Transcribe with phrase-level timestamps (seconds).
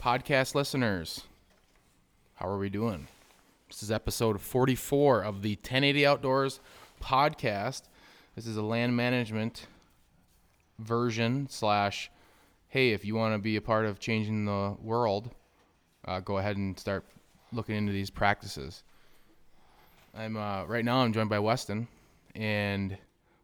[0.00, 1.24] Podcast listeners,
[2.36, 3.06] how are we doing?
[3.68, 6.60] This is episode 44 of the 1080 Outdoors
[7.02, 7.82] podcast.
[8.34, 9.66] This is a land management
[10.78, 12.10] version slash,
[12.68, 15.28] hey, if you want to be a part of changing the world,
[16.06, 17.04] uh, go ahead and start
[17.52, 18.82] looking into these practices.
[20.14, 21.02] I'm uh, right now.
[21.02, 21.86] I'm joined by Weston,
[22.34, 22.96] and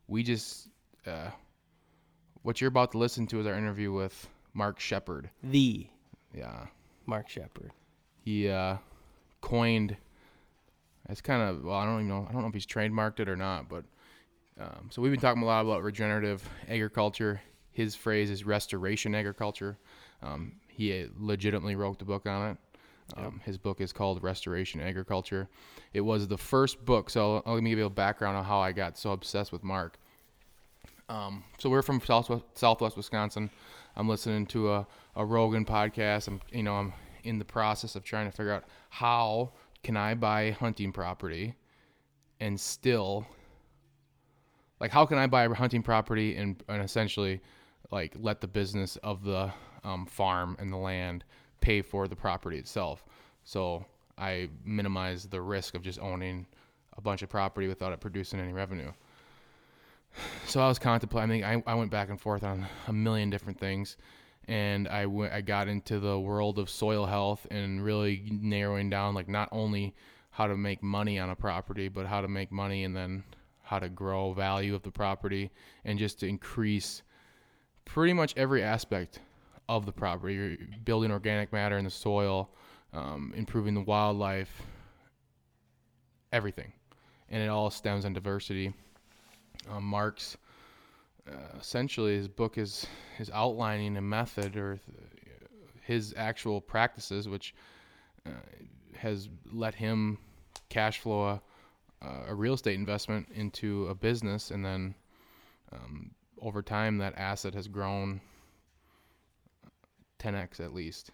[0.09, 0.69] we just
[1.07, 1.29] uh,
[2.45, 5.29] what you're about to listen to is our interview with Mark Shepard.
[5.43, 5.89] The
[6.37, 6.67] Yeah,
[7.07, 7.71] Mark Shepard.
[8.25, 8.77] he uh,
[9.41, 9.97] coined.
[11.09, 12.27] It's kind of well, I don't even know.
[12.29, 13.85] I don't know if he's trademarked it or not, but
[14.61, 17.41] um, so we've been talking a lot about regenerative agriculture.
[17.73, 19.79] His phrase is restoration agriculture.
[20.23, 22.57] Um, he legitimately wrote the book on it.
[23.17, 25.49] Um, His book is called Restoration Agriculture.
[25.93, 27.09] It was the first book.
[27.09, 29.99] So let me give you a background on how I got so obsessed with Mark.
[31.09, 33.49] Um, so we're from Southwest, Southwest Wisconsin.
[33.97, 36.29] I'm listening to a, a Rogan podcast.
[36.29, 36.93] I'm you know I'm
[37.25, 39.53] in the process of trying to figure out how
[39.83, 41.55] can I buy hunting property
[42.41, 43.27] and still
[44.81, 47.41] like how can I buy a hunting property and, and essentially
[47.91, 49.53] like let the business of the
[49.83, 51.25] um, farm and the land
[51.61, 53.05] pay for the property itself.
[53.45, 53.87] So
[54.19, 56.47] I minimize the risk of just owning
[56.97, 58.93] a bunch of property without it producing any revenue
[60.47, 61.45] so I was contemplating.
[61.45, 63.97] I, mean, I went back and forth on a million different things,
[64.49, 65.33] and I went.
[65.33, 69.95] I got into the world of soil health and really narrowing down like not only
[70.31, 73.25] how to make money on a property, but how to make money and then
[73.63, 75.51] how to grow value of the property
[75.85, 77.03] and just to increase
[77.85, 79.21] pretty much every aspect
[79.69, 80.35] of the property.
[80.35, 82.51] You're building organic matter in the soil,
[82.93, 84.63] um, improving the wildlife,
[86.33, 86.73] everything,
[87.29, 88.73] and it all stems on diversity
[89.71, 90.37] um, Mark's
[91.29, 92.87] uh, essentially his book is
[93.19, 94.99] is outlining a method or th-
[95.83, 97.55] his actual practices, which
[98.27, 98.31] uh,
[98.97, 100.19] has let him
[100.69, 101.41] cash flow
[102.03, 104.95] a, a real estate investment into a business, and then
[105.73, 106.11] um,
[106.41, 108.21] over time that asset has grown
[110.19, 111.11] 10x at least.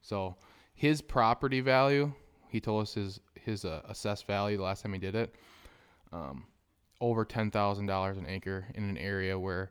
[0.00, 0.36] So
[0.74, 2.12] his property value,
[2.48, 5.34] he told us his his uh, assessed value the last time he did it.
[6.12, 6.46] Um,
[7.00, 9.70] over ten thousand dollars an acre in an area where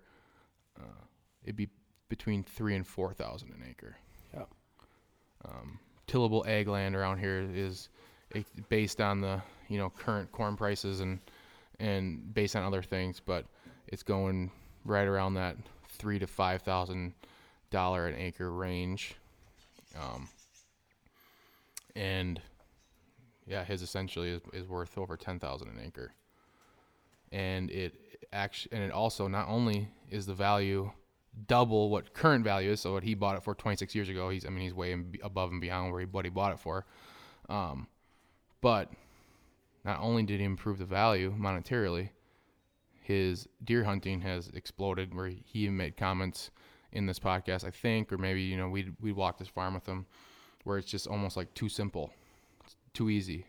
[0.79, 1.03] uh,
[1.43, 1.69] it'd be
[2.09, 3.97] between three and four thousand an acre.
[4.33, 4.45] Yeah.
[5.45, 7.89] Um, tillable ag land around here is
[8.69, 11.19] based on the you know current corn prices and
[11.79, 13.45] and based on other things, but
[13.87, 14.51] it's going
[14.85, 15.57] right around that
[15.89, 17.13] three to five thousand
[17.71, 19.15] dollar an acre range.
[19.99, 20.29] Um,
[21.95, 22.41] and
[23.47, 26.13] yeah, his essentially is, is worth over ten thousand an acre
[27.31, 27.93] and it
[28.31, 30.91] actually and it also not only is the value
[31.47, 34.45] double what current value is so what he bought it for 26 years ago he's
[34.45, 36.85] i mean he's way above and beyond where he what he bought it for.
[37.49, 37.87] Um,
[38.59, 38.91] but
[39.85, 42.09] not only did he improve the value monetarily
[43.01, 46.51] his deer hunting has exploded where he made comments
[46.91, 49.85] in this podcast i think or maybe you know we we walked this farm with
[49.85, 50.05] him
[50.63, 52.11] where it's just almost like too simple
[52.65, 53.45] it's too easy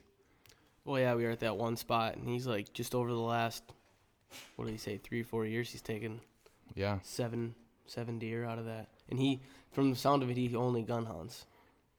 [0.88, 3.62] Well, yeah, we were at that one spot, and he's like, just over the last,
[4.56, 6.20] what did he say, three, four years, he's taken
[6.74, 7.54] yeah seven,
[7.86, 8.88] seven deer out of that.
[9.10, 9.40] And he,
[9.72, 11.44] from the sound of it, he only gun hunts.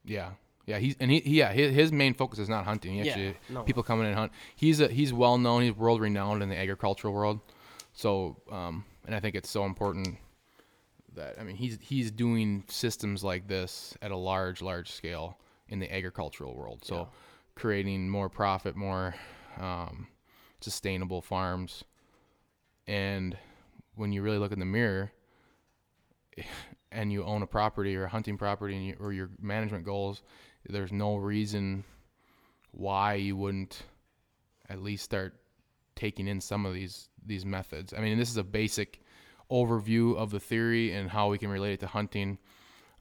[0.03, 0.31] Yeah,
[0.65, 0.79] yeah.
[0.79, 1.53] He's and he, he yeah.
[1.53, 2.95] His, his main focus is not hunting.
[2.95, 3.61] He Yeah, no.
[3.61, 4.31] people come in and hunt.
[4.55, 5.61] He's a he's well known.
[5.61, 7.39] He's world renowned in the agricultural world.
[7.93, 10.17] So um, and I think it's so important
[11.13, 15.37] that I mean he's he's doing systems like this at a large large scale
[15.67, 16.83] in the agricultural world.
[16.83, 17.09] So
[17.59, 19.13] creating more profit, more
[19.59, 20.07] um,
[20.61, 21.83] sustainable farms,
[22.87, 23.37] and
[23.95, 25.11] when you really look in the mirror
[26.91, 30.23] and you own a property or a hunting property you, or your management goals,
[30.67, 31.83] there's no reason
[32.71, 33.83] why you wouldn't
[34.69, 35.35] at least start
[35.95, 37.93] taking in some of these these methods.
[37.93, 39.01] I mean, this is a basic
[39.51, 42.37] overview of the theory and how we can relate it to hunting.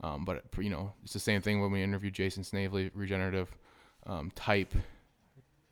[0.01, 3.57] Um, but you know, it's the same thing when we interviewed Jason Snavely, regenerative
[4.09, 4.75] um, type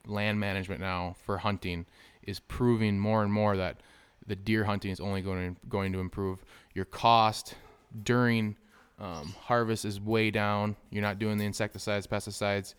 [0.05, 1.85] land management now for hunting
[2.23, 3.77] is proving more and more that
[4.25, 6.43] the deer hunting is only going to going to improve
[6.73, 7.55] your cost
[8.03, 8.55] during
[8.99, 10.75] Um, harvest is way down.
[10.89, 12.73] You're not doing the insecticides, pesticides,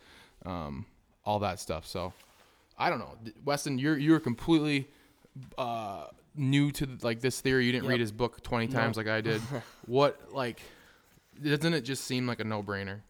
[0.44, 0.84] um,
[1.24, 1.86] all that stuff.
[1.86, 2.12] So
[2.76, 3.78] I don't know, Weston.
[3.78, 4.88] You're you're completely
[5.56, 7.66] uh, new to like this theory.
[7.66, 7.90] You didn't Yep.
[7.90, 9.40] read his book 20 times like I did.
[9.86, 10.60] what like
[11.40, 13.00] doesn't it just seem like a no-brainer?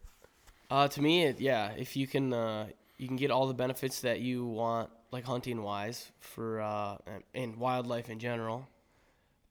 [0.69, 2.67] Uh, to me, it, yeah, if you can, uh,
[2.97, 6.97] you can get all the benefits that you want, like hunting wise, for uh,
[7.33, 8.67] and- wildlife in general.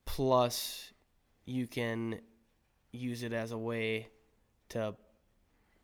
[0.05, 0.93] Plus,
[1.45, 2.21] you can
[2.93, 4.09] use it as a way
[4.71, 4.95] to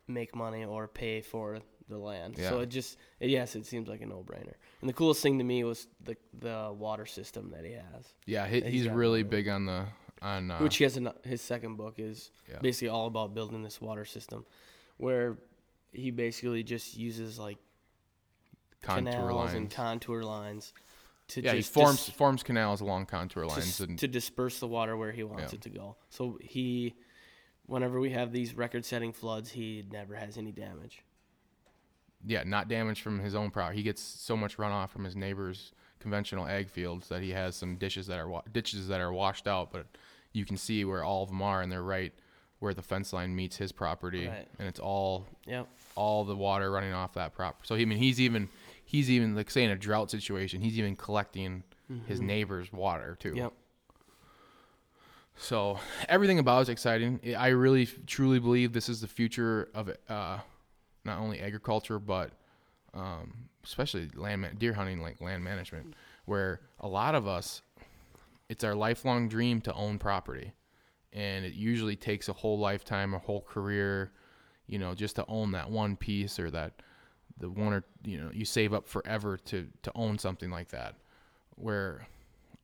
[0.07, 1.59] make money or pay for
[1.89, 2.35] the land.
[2.37, 2.49] Yeah.
[2.49, 4.53] So it just, it, yes, it seems like a no-brainer.
[4.81, 8.47] And the coolest thing to me was the the water system that he has, Yeah,
[8.47, 9.85] he, He's he's really big on the
[10.21, 12.59] on uh, which he has an, his second book is Yeah.
[12.61, 14.45] basically all about building this water system,
[14.97, 15.37] where
[15.91, 17.57] he basically just uses like
[18.81, 19.53] contour canals lines.
[19.53, 20.73] and contour lines
[21.27, 24.67] to yeah, he forms dis- forms canals along contour lines s- and to disperse the
[24.67, 25.57] water where he wants Yeah.
[25.57, 25.95] it to go.
[26.09, 26.93] So he,
[27.65, 31.01] whenever we have these record-setting floods, he never has any damage.
[32.27, 33.77] yeah, not damage from his own property.
[33.77, 37.75] He gets so much runoff from his neighbor's conventional ag fields that he has some
[37.75, 39.85] dishes that are wa- ditches that are washed out, but
[40.33, 42.13] you can see where all of them are, and they're right
[42.59, 44.47] where the fence line meets his property, Right.
[44.59, 45.67] and it's all Yep.
[45.95, 47.65] all the water running off that prop.
[47.65, 48.49] So I mean, he's even
[48.83, 51.63] he's even like say in a drought situation, he's even collecting
[52.07, 53.29] his neighbor's water too.
[53.29, 53.37] Mm-hmm.
[53.37, 53.53] Yep.
[55.37, 57.19] So everything about it's exciting.
[57.37, 60.39] I- really truly believe this is the future of uh,
[61.03, 62.31] not only agriculture but
[62.93, 65.93] um, especially land ma- deer hunting, like land management,
[66.25, 67.61] where a lot of us,
[68.47, 70.53] it's our lifelong dream to own property,
[71.15, 74.11] and it usually takes a whole lifetime, a whole career,
[74.67, 76.73] you know, just to own that one piece or that
[77.39, 80.95] the one or you know you save up forever to to own something like that,
[81.55, 82.05] where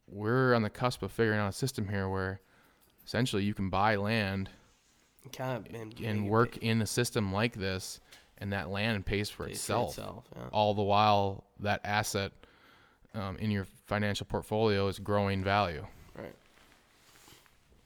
[0.07, 2.42] we're on the cusp of figuring out a system here where
[3.06, 4.50] essentially you can buy land
[5.31, 8.00] Kind of and, and work pay- in a system like this
[8.39, 10.44] and that land pays for pays for itself, itself, yeah.
[10.51, 12.31] all the while that asset
[13.13, 16.33] um, in your financial portfolio is growing value Right.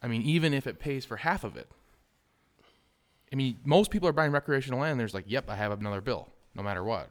[0.06, 1.68] I mean even if it pays for half of it
[3.34, 6.30] i mean most people are buying recreational land there's like yep i have another bill
[6.56, 7.10] no matter what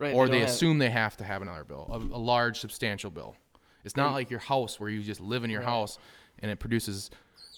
[0.00, 0.12] Right.
[0.12, 3.12] or don't they have- assume they have to have another bill, a, a large, substantial
[3.12, 3.36] bill.
[3.84, 5.98] It's not like your house where you just live in your house
[6.40, 7.12] and it produces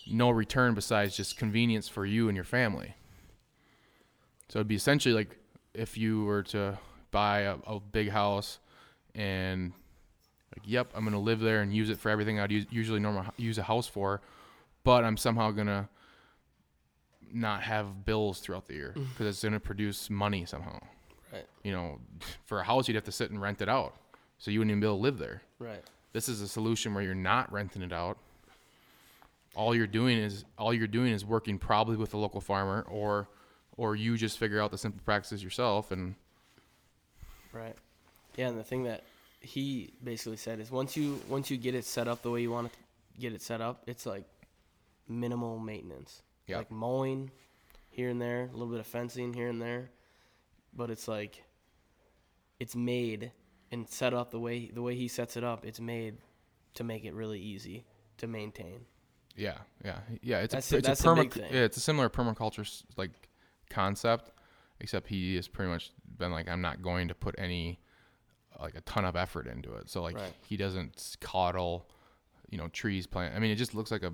[0.07, 2.95] no return besides just convenience for you and your family.
[4.51, 5.39] So it'd be essentially like
[5.73, 6.79] if you were to
[7.11, 8.59] buy a, a big house
[9.15, 9.73] and
[10.55, 13.25] like, yep, I'm gonna live there and use it for everything I'd use, usually normal
[13.39, 14.21] use a house for,
[14.87, 15.89] but I'm somehow gonna
[17.33, 19.07] not have bills throughout the year mm.
[19.11, 20.79] because it's gonna produce money somehow
[21.33, 21.45] Right.
[21.65, 21.99] you know,
[22.45, 23.97] for a house, you'd have to sit and rent it out.
[24.39, 25.43] So you wouldn't even be able to live there.
[25.59, 25.83] Right.
[26.13, 28.17] This is a solution where you're not renting it out.
[29.57, 33.29] All you're doing is all you're doing is working probably with a local farmer or
[33.77, 36.15] or you just figure out the simple practices yourself and
[37.53, 37.75] Right.
[38.37, 39.03] Yeah, and the thing that
[39.41, 42.53] he basically said is once you once you get it set up the way you
[42.53, 42.79] want to
[43.19, 44.25] get it set up, it's like
[45.09, 46.23] minimal maintenance.
[46.47, 46.59] Yeah.
[46.59, 47.31] Like mowing
[47.89, 49.91] here and there, a little bit of fencing here and there,
[50.73, 51.43] but it's like
[52.61, 53.33] it's made
[53.73, 55.65] and set up the way the way he sets it up.
[55.65, 56.19] It's made
[56.75, 57.85] to make it really easy
[58.19, 58.81] to maintain.
[59.37, 60.39] yeah, yeah, yeah.
[60.41, 63.11] It's That's a it's a perma yeah, it's a similar permaculture like
[63.71, 64.31] concept,
[64.81, 67.81] except he has pretty much been like I'm not going to put any
[68.61, 69.91] like a ton of effort into it.
[69.91, 70.33] So like Right.
[70.49, 71.87] he doesn't coddle,
[72.49, 73.35] you know, trees plant.
[73.35, 74.13] I mean, it just looks like a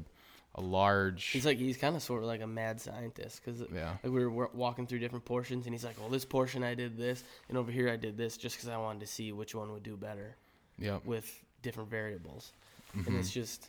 [0.54, 3.94] a large He's like he's kind of sort of like a mad scientist because Yeah.
[4.02, 6.97] like we were walking through different portions and he's like, well, this portion I did
[6.99, 9.73] this, and over here I did this, just because I wanted to see which one
[9.73, 10.37] would do better
[10.78, 11.26] yeah with
[11.62, 12.52] different variables,
[12.97, 13.09] Mm-hmm.
[13.09, 13.68] and it's just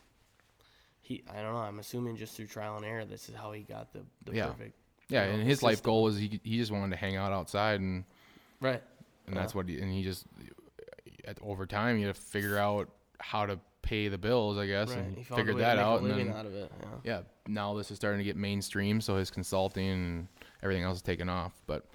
[1.02, 1.24] he.
[1.32, 1.60] I don't know.
[1.60, 4.48] I'm assuming just through trial and error, this is how he got the the Yeah.
[4.48, 4.75] perfect.
[5.10, 7.32] Yeah, you know, and his life goal was he he just wanted to hang out
[7.32, 8.04] outside, and
[8.60, 8.82] Right.
[9.28, 10.25] and that's what he and he just
[11.25, 14.90] at, over time you have to figure out how to pay the bills, I guess,
[14.90, 14.98] Right.
[15.00, 16.72] and He figured that out, and then out it.
[16.82, 16.88] Yeah.
[17.04, 20.28] yeah, now this is starting to get mainstream, so his consulting and
[20.63, 21.54] everything else is taking off.
[21.68, 21.86] But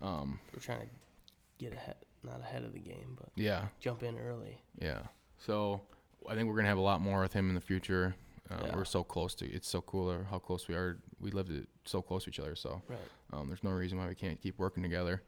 [0.00, 0.86] um, We're trying to
[1.58, 4.62] get ahead, not ahead of the game, but yeah, jump in early.
[4.80, 5.00] yeah.
[5.38, 5.82] So
[6.28, 8.14] I think we're gonna have a lot more with him in the future.
[8.50, 8.76] Uh, Yeah.
[8.76, 10.98] We're so close to it's so cool how close we are.
[11.20, 12.98] We live it so close to each other, so Right.
[13.32, 15.22] Um, there's no reason why we can't keep working together.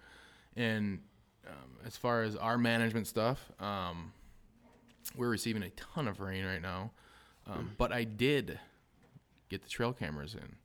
[0.54, 1.00] And
[1.46, 4.12] um, as far as our management stuff, um,
[5.14, 6.90] we're receiving a ton of rain right now.
[7.46, 8.58] Um, but I did
[9.48, 10.56] get the trail cameras in,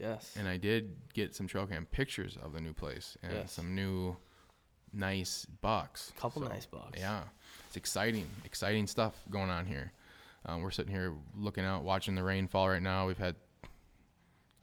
[0.00, 0.34] Yes.
[0.38, 3.52] and I did get some trail cam pictures of the new place and Yes.
[3.52, 4.16] some new
[4.92, 6.12] nice bucks.
[6.18, 6.98] Couple nice bucks.
[6.98, 7.24] Yeah,
[7.66, 9.92] it's exciting, exciting stuff going on here.
[10.46, 13.06] Um, we're sitting here looking out, watching the rain fall right now.
[13.06, 13.36] We've had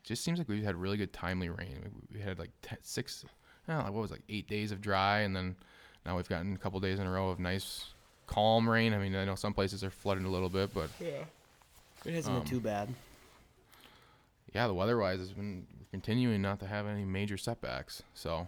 [0.04, 1.80] just seems like we've had really good timely rain.
[2.12, 3.26] We, we had like te- six,
[3.68, 5.56] I don't know, what was it, like eight days of dry, and then
[6.06, 7.94] now we've gotten a couple days in a row of nice,
[8.28, 8.94] calm rain.
[8.94, 11.24] I mean, I know some places are flooding a little bit, but yeah,
[12.06, 12.94] It hasn't Um, been too bad.
[14.54, 18.04] yeah, the weather-wise has been continuing not to have any major setbacks.
[18.14, 18.48] So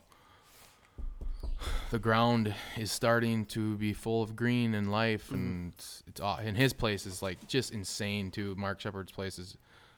[1.91, 6.73] the ground is starting to be full of green and life, and it's, and his
[6.73, 8.55] place is like just insane too.
[8.55, 9.57] Mark Shepard's place is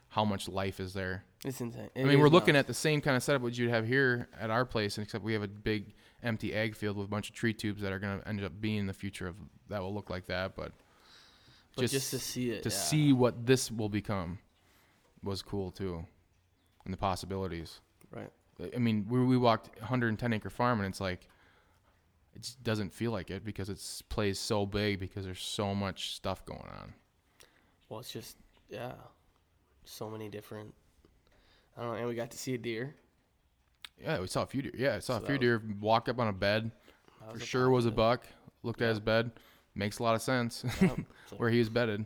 [0.10, 1.24] how much life is there.
[1.46, 1.90] It's insane.
[1.96, 4.50] I mean, we're looking at the same kind of setup what you'd have here at
[4.50, 5.86] our place, except we have a big
[6.24, 8.60] empty ag field with a bunch of tree tubes that are going to end up
[8.60, 9.36] being the future of
[9.70, 10.56] that will look like that.
[10.56, 10.72] But,
[11.76, 12.76] but just, to see it, to yeah.
[12.76, 14.40] see what this will become
[15.24, 16.06] was cool too,
[16.86, 17.82] and the possibilities.
[18.12, 18.30] right.
[18.76, 21.28] I mean, we we walked 110 acre farm, and it's like
[22.36, 26.16] it just doesn't feel like it because it's plays so big because there's so much
[26.16, 26.94] stuff going on.
[27.88, 28.38] Well, it's just
[28.70, 28.94] yeah,
[29.86, 30.74] so many different.
[31.78, 32.96] I don't know, and we got to see a deer.
[34.02, 34.72] Yeah, we saw a few deer.
[34.78, 36.72] Yeah, I saw So a that few was- deer walk up on a bed.
[37.22, 37.96] That For a sure was a positive.
[37.96, 38.28] buck.
[38.64, 39.32] Looked at his bed.
[39.76, 41.00] Makes a lot of sense Yep.
[41.30, 42.06] So- where he was bedded.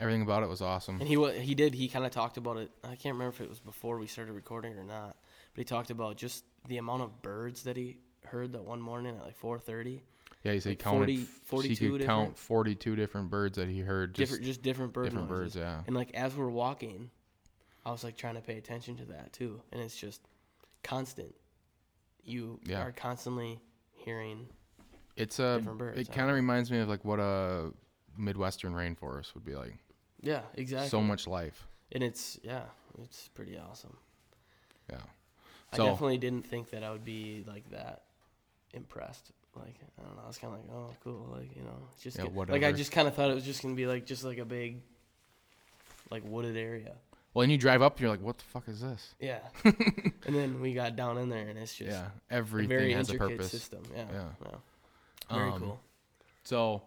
[0.00, 1.00] Everything about it was awesome.
[1.00, 2.70] And he wa- he did he kind of talked about it.
[2.84, 5.16] I can't remember if it was before we started recording or not,
[5.54, 9.16] but he talked about just the amount of birds that he heard that one morning
[9.16, 10.00] at like 4:30.
[10.44, 11.00] Yeah, he said he like counted.
[11.00, 14.14] 40 he 42 could different- count 42 different birds that he heard.
[14.14, 15.54] Just different just different bird different noises.
[15.54, 15.82] birds, yeah.
[15.88, 17.10] And like as we're walking,
[17.84, 20.20] I was like trying to pay attention to that too, and it's just
[20.82, 21.34] constant.
[22.24, 22.82] You Yeah.
[22.82, 23.60] are constantly
[23.92, 24.48] hearing.
[25.16, 25.56] It's a.
[25.58, 27.72] different birds, It kind of reminds me of like what a
[28.16, 29.74] midwestern rainforest would be like.
[30.20, 30.88] Yeah, exactly.
[30.88, 31.66] So much life.
[31.92, 32.64] and it's yeah,
[33.02, 33.96] it's pretty awesome.
[34.90, 34.98] Yeah.
[35.72, 38.04] I definitely didn't think that I would be like that
[38.74, 39.32] impressed.
[39.54, 42.02] Like I don't know, I was kind of like, oh, cool, like you know, it's
[42.02, 44.22] just Yeah, like I just kind of thought it was just gonna be like just
[44.24, 44.82] like a big,
[46.10, 46.94] like wooded area.
[47.38, 50.34] Well, and you drive up, and you're like, "What the fuck is this?" Yeah, and
[50.34, 53.36] then we got down in there, and it's just yeah, everything very has a intricate
[53.38, 53.52] purpose.
[53.52, 53.82] system.
[53.94, 54.28] Yeah, Yeah.
[54.44, 55.36] yeah.
[55.36, 55.80] very Um, cool.
[56.42, 56.82] So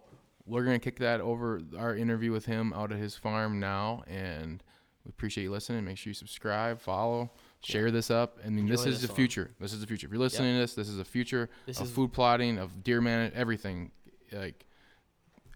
[0.46, 4.62] we're gonna kick that over our interview with him out at his farm now, and
[5.06, 5.86] we appreciate you listening.
[5.86, 7.32] Make sure you subscribe, follow,
[7.64, 8.38] share this up.
[8.46, 9.16] I mean, this Enjoy is this the one.
[9.16, 9.52] future.
[9.58, 10.08] This is the future.
[10.08, 12.84] If you're listening to this, this is the future This of is- food plotting, of
[12.84, 13.92] deer man, everything.
[14.34, 14.66] Like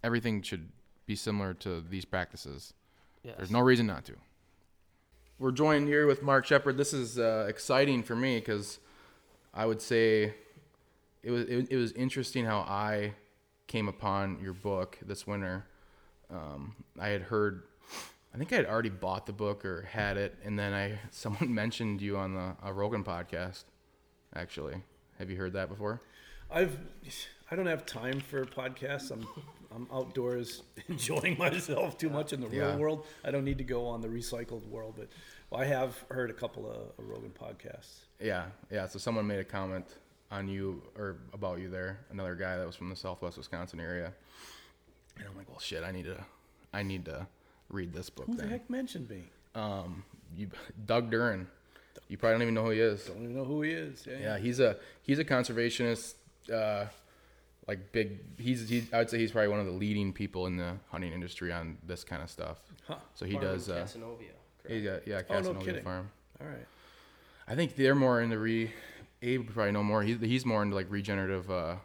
[0.02, 0.70] everything should
[1.04, 2.72] be similar to these practices.
[3.22, 3.34] Yes.
[3.36, 4.14] There's no reason not to.
[5.38, 6.78] We're joined here with Mark Shepard.
[6.78, 8.78] This is uh, exciting for me because
[9.52, 10.32] I would say
[11.22, 13.12] it was it, it was interesting how I
[13.66, 15.66] came upon your book this winter.
[16.30, 17.64] Um, I had heard,
[18.34, 21.54] I think I had already bought the book or had it, and then I someone
[21.54, 23.64] mentioned you on the a Rogan podcast.
[24.34, 24.76] Actually,
[25.18, 26.00] have you heard that before?
[26.50, 26.78] I've
[27.50, 29.10] I don't have time for podcasts.
[29.10, 29.26] I'm
[29.74, 32.76] I'm outdoors enjoying myself too much in the real Yeah.
[32.76, 33.06] world.
[33.24, 35.08] I don't need to go on the recycled world, but
[35.56, 38.00] I have heard a couple of, Rogan podcasts.
[38.20, 38.86] Yeah, yeah.
[38.86, 39.86] So someone made a comment
[40.30, 41.98] on you or about you there.
[42.10, 44.12] Another guy that was from the Southwest Wisconsin area,
[45.18, 45.82] and I'm like, well, shit.
[45.84, 46.24] I need to,
[46.72, 47.26] I need to
[47.68, 48.26] read this book.
[48.26, 48.50] Who the then.
[48.50, 49.24] heck mentioned me?
[49.54, 50.04] Um,
[50.36, 50.48] you,
[50.86, 51.46] Doug Duren.
[52.08, 53.04] You probably don't even know who he is.
[53.06, 54.06] Don't even know who he is.
[54.06, 56.14] Yeah, Yeah, he's a he's a conservationist.
[56.52, 56.86] Uh,
[57.68, 58.18] like big.
[58.40, 58.92] He's he's.
[58.92, 61.78] I would say he's probably one of the leading people in the hunting industry on
[61.86, 62.58] this kind of stuff.
[62.86, 62.96] Huh.
[63.14, 63.68] So he Farm does.
[63.68, 64.16] Uh, Casanova,
[64.62, 64.72] correct?
[64.72, 65.82] he's got, yeah, Oh, no Casanova kidding.
[65.82, 66.10] Farm.
[66.40, 66.66] All right.
[67.48, 68.70] I think they're more into re.
[69.22, 70.02] Abe probably know more.
[70.02, 71.76] He's he's more into like regenerative uh,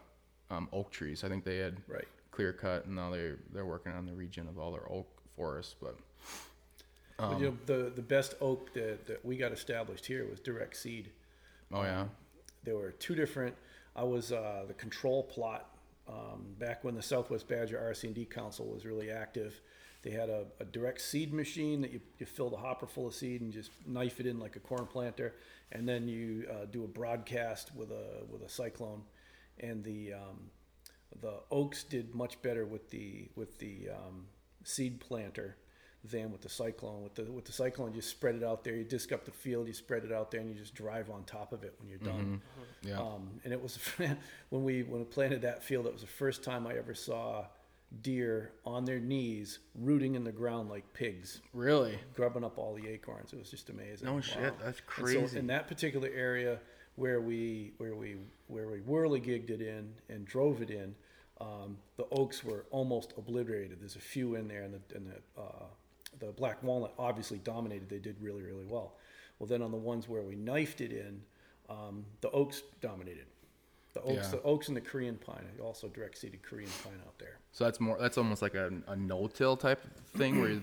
[0.50, 1.24] um, oak trees.
[1.24, 2.06] I think they had Right.
[2.30, 5.74] clear cut, and now they they're working on the regen of all their oak forests.
[5.80, 5.96] But
[7.16, 10.76] but you know, the the best oak that, that we got established here was direct
[10.76, 11.10] seed.
[11.72, 12.04] oh yeah,
[12.64, 13.54] There were two different.
[13.96, 15.71] I was uh, the control plot
[16.12, 19.60] um, back when the Southwest Badger RC&D Council was really active.
[20.02, 23.14] They had a, a direct seed machine that you, you fill the hopper full of
[23.14, 25.34] seed and just knife it in like a corn planter,
[25.70, 29.02] and then you uh, do a broadcast with a with a cyclone,
[29.60, 30.50] and the um,
[31.20, 34.26] the oaks did much better with the with the um,
[34.64, 35.56] seed planter
[36.10, 37.02] than with the cyclone.
[37.02, 38.74] With the with the cyclone, you spread it out there.
[38.74, 41.24] You disc up the field, you spread it out there, and you just drive on
[41.24, 42.40] top of it when you're done.
[42.82, 42.98] yeah.
[43.00, 43.78] Um, and it was
[44.50, 45.86] when we when we planted that field.
[45.86, 47.44] It was the first time I ever saw
[48.00, 51.98] deer on their knees rooting in the ground like pigs, really?
[52.14, 53.32] grubbing up all the acorns.
[53.34, 54.06] It was just amazing.
[54.06, 55.26] No shit, that's And crazy.
[55.26, 56.58] so in that particular area
[56.96, 58.16] where we where we
[58.48, 60.94] where we whirligigged it in and drove it in,
[61.40, 63.78] um, the oaks were almost obliterated.
[63.80, 65.64] There's a few in there, and the and the uh,
[66.18, 67.88] the black walnut obviously dominated.
[67.88, 68.94] They did really really well.
[69.38, 71.22] Well, then on the ones where we knifed it in,
[71.68, 73.26] um, the oaks dominated.
[73.94, 74.30] The oaks, Yeah.
[74.30, 75.44] the oaks and the Korean pine.
[75.62, 77.38] Also direct seeded Korean pine out there.
[77.52, 77.98] So that's more.
[77.98, 79.80] That's almost like a, a no-till type
[80.16, 80.58] thing where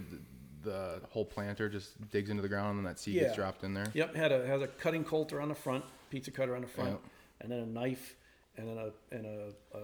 [0.63, 3.73] the whole planter just digs into the ground and then that seed gets dropped in
[3.73, 3.85] there.
[3.93, 6.91] Yep, had a has a cutting coulter on the front, pizza cutter on the front,
[6.91, 7.01] Yep.
[7.41, 8.15] and then a knife,
[8.57, 9.81] and then a and a, a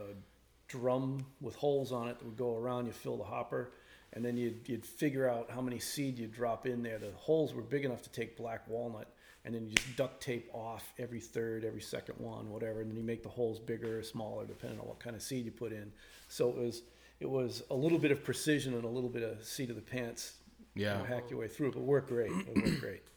[0.67, 2.87] drum with holes on it that would go around.
[2.87, 3.71] You fill the hopper,
[4.13, 6.97] and then you'd you'd figure out how many seed you'd drop in there.
[6.99, 9.07] The holes were big enough to take black walnut,
[9.43, 12.97] and then you just duct tape off every third, every second one, whatever, and then
[12.97, 15.71] you make the holes bigger or smaller depending on what kind of seed you put
[15.71, 15.91] in.
[16.29, 16.81] So it was
[17.19, 19.81] it was a little bit of precision and a little bit of seat of the
[19.81, 20.33] pants.
[20.75, 21.05] you know, Yeah.
[21.05, 22.31] hack your way through it, but worked great.
[22.31, 23.01] It worked great.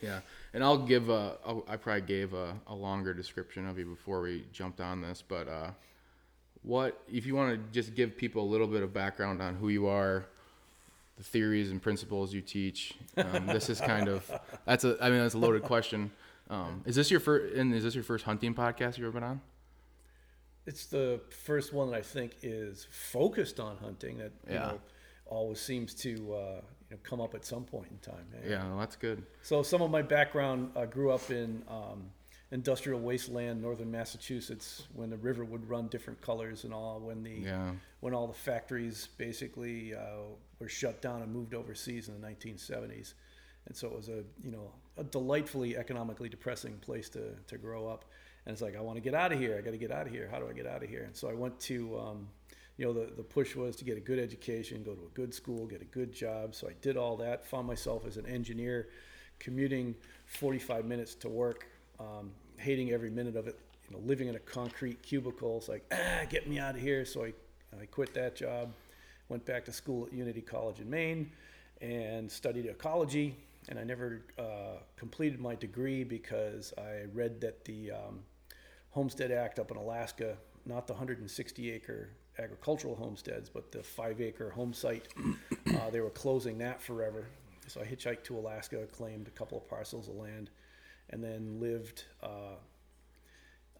[0.00, 0.20] Yeah,
[0.54, 1.38] and I'll give a.
[1.44, 5.24] I'll, I probably gave a, a longer description of you before we jumped on this,
[5.26, 5.70] but uh,
[6.68, 9.70] what if you want to just give people a little bit of background on who
[9.70, 10.26] you are,
[11.16, 12.94] the theories and principles you teach?
[13.16, 14.30] Um, this is kind of
[14.66, 14.96] that's a.
[15.00, 16.10] I mean, that's a loaded question.
[16.50, 17.54] Um, is this your first?
[17.54, 19.40] And is this your first hunting podcast you've ever been on?
[20.66, 24.58] It's the first one that I think is focused on hunting that you Yeah.
[24.72, 24.80] know
[25.24, 26.60] always seems to uh,
[26.90, 28.26] you know come up at some point in time.
[28.46, 29.22] Yeah, well, that's good.
[29.42, 32.10] So some of my background uh, grew up in um,
[32.50, 36.98] industrial wasteland, northern Massachusetts, when the river would run different colors and all.
[37.00, 37.72] When the Yeah.
[38.00, 40.22] when all the factories basically uh,
[40.58, 43.14] were shut down and moved overseas in the 1970s,
[43.66, 47.86] and so it was a you know a delightfully economically depressing place to to grow
[47.88, 48.04] up.
[48.46, 49.56] And it's like I want to get out of here.
[49.58, 50.26] I got to get out of here.
[50.30, 51.02] How do I get out of here?
[51.04, 52.28] And so I went to um,
[52.78, 55.34] you know the the push was to get a good education, go to a good
[55.34, 56.54] school, get a good job.
[56.54, 57.44] So I did all that.
[57.48, 58.88] Found myself as an engineer,
[59.38, 59.94] commuting
[60.26, 61.66] 45 minutes to work,
[62.00, 63.58] um, hating every minute of it.
[63.88, 65.58] You know, living in a concrete cubicle.
[65.58, 67.04] It's like ah, get me out of here.
[67.04, 67.32] So I
[67.80, 68.72] I quit that job,
[69.28, 71.30] went back to school at Unity College in Maine,
[71.80, 73.36] and studied ecology.
[73.68, 78.20] And I never uh, completed my degree because I read that the um,
[78.90, 84.50] Homestead Act up in Alaska, not the 160 acre agricultural homesteads, but the five acre
[84.50, 85.08] home site,
[85.74, 87.26] uh, they were closing that forever.
[87.66, 90.48] So I hitchhiked to Alaska, claimed a couple of parcels of land,
[91.10, 92.04] and then lived.
[92.22, 92.56] Uh,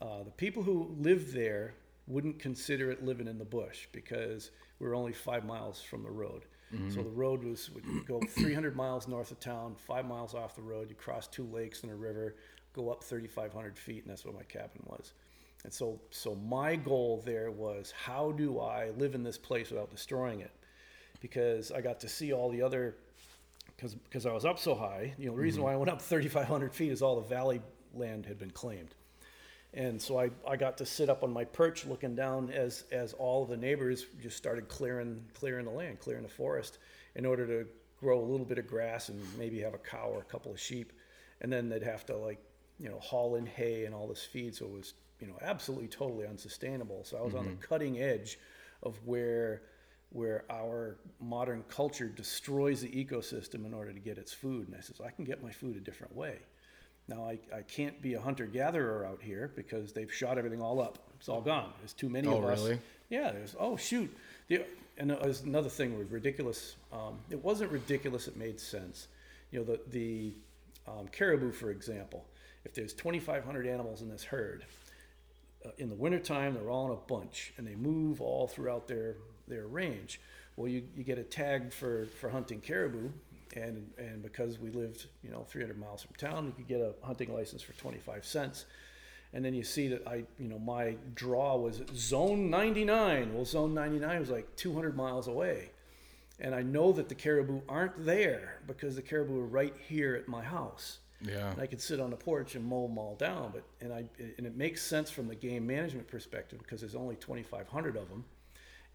[0.01, 1.75] uh, the people who lived there
[2.07, 6.11] wouldn't consider it living in the bush because we were only five miles from the
[6.11, 6.45] road.
[6.91, 10.63] So the road was would go 300 miles north of town, five miles off the
[10.63, 10.91] road.
[10.91, 12.37] You cross two lakes and a river,
[12.75, 15.13] go up 3,500 feet, and that's where my cabin was.
[15.65, 19.91] And so, so my goal there was how do I live in this place without
[19.91, 20.53] destroying it?
[21.21, 22.97] Because I got to see all the other
[23.79, 25.15] because because I was up so high.
[25.19, 25.67] You know, the reason mm-hmm.
[25.67, 27.63] why I went up 3,500 feet is all the valley
[27.95, 28.95] land had been claimed,
[29.73, 33.13] and so I, I got to sit up on my perch looking down as as
[33.15, 36.79] all the neighbors just started clearing clearing the land, clearing the forest,
[37.15, 37.69] in order to
[38.01, 40.61] grow a little bit of grass and maybe have a cow or a couple of
[40.61, 40.93] sheep,
[41.41, 42.39] and then they'd have to like
[42.79, 45.89] you know haul in hay and all this feed, so it was you know absolutely
[45.89, 47.05] totally unsustainable.
[47.05, 47.61] So I was on the mm-hmm.
[47.61, 48.39] cutting edge
[48.83, 49.63] of where
[50.11, 54.67] where our modern culture destroys the ecosystem in order to get its food.
[54.69, 56.37] And I says, I can get my food a different way.
[57.09, 60.81] Now, I, I can't be a hunter gatherer out here because they've shot everything all
[60.81, 60.99] up.
[61.19, 61.73] It's all gone.
[61.79, 62.61] There's too many Oh, of us.
[62.63, 62.79] really?
[63.11, 64.15] Yeah, there's, oh, shoot.
[64.49, 64.63] The,
[64.99, 66.77] and there's another thing was ridiculous.
[66.93, 69.09] Um, it wasn't ridiculous, it made sense.
[69.51, 70.33] You know, the, the
[70.87, 72.25] um, caribou, for example,
[72.65, 74.65] if there's 2,500 animals in this herd,
[75.65, 79.17] uh, in the wintertime, they're all in a bunch and they move all throughout their,
[79.49, 80.21] their range.
[80.57, 83.09] Well, you, you get a tag for, for hunting caribou,
[83.55, 86.95] and, and because we lived, you know, 300 miles from town, you could get a
[87.05, 88.67] hunting license for 25 cents.
[89.33, 93.35] And then you see that I, you know, my draw was zone 99.
[93.35, 95.71] Well, zone 99 was like 200 miles away.
[96.41, 100.29] And I know that the caribou aren't there because the caribou are right here at
[100.29, 101.51] my house Yeah.
[101.51, 103.51] and I could sit on the porch and mow them all down.
[103.53, 104.05] But and I
[104.39, 108.25] and it makes sense from the game management perspective because there's only 2,500 of them,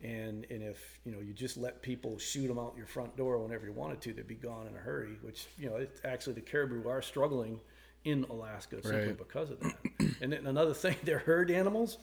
[0.03, 3.37] and and if you know you just let people shoot them out your front door
[3.39, 5.17] whenever you wanted to, they'd be gone in a hurry.
[5.21, 7.59] Which you know, it, actually the caribou are struggling
[8.03, 9.17] in Alaska simply Right.
[9.17, 9.75] because of that.
[10.21, 11.97] and then another thing, they're herd animals,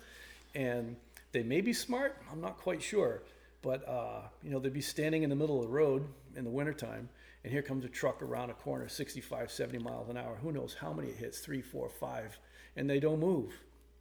[0.54, 0.96] and
[1.32, 2.16] they may be smart.
[2.32, 3.22] I'm not quite sure.
[3.62, 6.50] But uh, you know, they'd be standing in the middle of the road in the
[6.50, 7.10] wintertime,
[7.44, 10.38] and here comes a truck around a corner, 65, 70 miles an hour.
[10.42, 11.40] Who knows how many it hits?
[11.40, 12.38] Three, four, five,
[12.76, 13.52] and they don't move.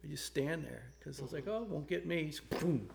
[0.02, 2.32] They just stand there because it's like, oh, won't get me.
[2.58, 2.88] Boom.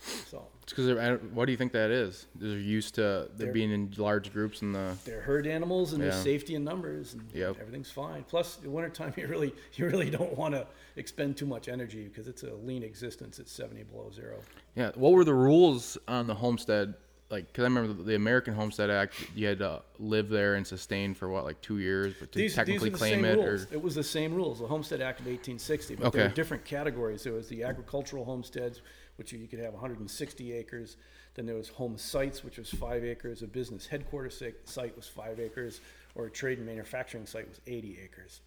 [0.00, 2.26] So It's because what do you think that is?
[2.36, 4.96] They're used to they're They're- being in large groups and the.
[5.04, 6.22] they're herd animals, and there's Yeah.
[6.22, 7.56] safety in numbers, and Yep.
[7.60, 8.24] everything's fine.
[8.28, 12.28] Plus, the wintertime, you really, you really don't want to expend too much energy because
[12.28, 14.38] it's a lean existence at 70 below zero.
[14.76, 14.92] Yeah.
[14.94, 16.94] What were the rules on the homestead
[17.28, 21.12] like because I remember the American Homestead Act, you had to live there and sustain
[21.12, 23.64] for what like two years, but to These, technically these the claim it rules.
[23.64, 26.64] or It was the same rules, the Homestead Act of 1860, but there were different
[26.64, 27.24] categories.
[27.24, 28.80] There was the agricultural homesteads,
[29.16, 30.96] which you could have 160 acres.
[31.34, 33.42] Then there was home sites, which was five acres.
[33.42, 35.80] A business headquarters site was five acres,
[36.14, 38.40] or a trade and manufacturing site was 80 acres.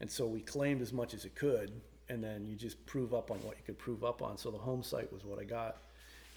[0.00, 1.72] And so we claimed as much as it could,
[2.08, 4.36] and then you just prove up on what you could prove up on.
[4.36, 5.78] So the home site was what I got.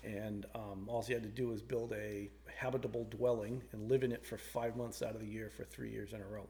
[0.03, 4.11] And um, all you had to do was build a habitable dwelling and live in
[4.11, 6.47] it for five months out of the year for three years in a row.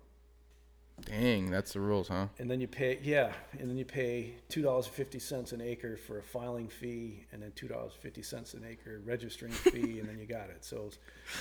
[1.04, 2.28] Dang, that's the rules, huh?
[2.40, 5.98] And then you pay, yeah, and then you pay two dollars fifty cents an acre
[5.98, 10.08] for a filing fee, and then two dollars fifty cents an acre registering fee, and
[10.08, 10.64] then you got it.
[10.64, 10.98] So, it's,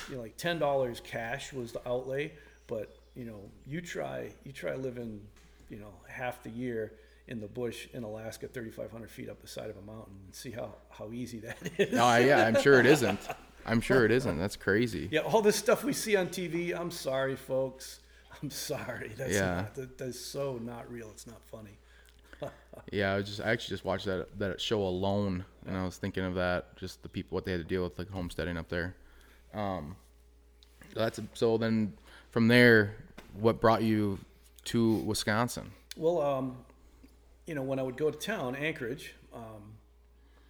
[0.08, 2.32] you know, like ten dollars cash was the outlay,
[2.66, 5.20] but you know, you try, you try living,
[5.70, 6.92] you know, half the year
[7.28, 10.14] in the bush in Alaska, thirty five hundred feet up the side of a mountain,
[10.24, 11.92] and see how how easy that is.
[11.92, 13.20] No, I, yeah, I'm sure it isn't.
[13.66, 14.38] I'm sure it isn't.
[14.38, 15.08] That's crazy.
[15.10, 16.78] Yeah, all this stuff we see on TV.
[16.78, 18.00] I'm sorry, folks.
[18.42, 19.12] I'm sorry.
[19.16, 19.54] That's Yeah.
[19.54, 21.10] not, that, that's so not real.
[21.10, 21.78] It's not funny.
[22.92, 25.96] Yeah, I was just I actually just watched that that show alone, and I was
[25.96, 28.68] thinking of that, just the people what they had to deal with like homesteading up
[28.68, 28.94] there.
[29.54, 29.96] Um,
[30.94, 31.94] that's so then
[32.30, 32.96] from there,
[33.40, 34.18] what brought you
[34.64, 35.70] to Wisconsin?
[35.96, 36.58] Well, um,
[37.46, 39.72] you know, when I would go to town, Anchorage, um,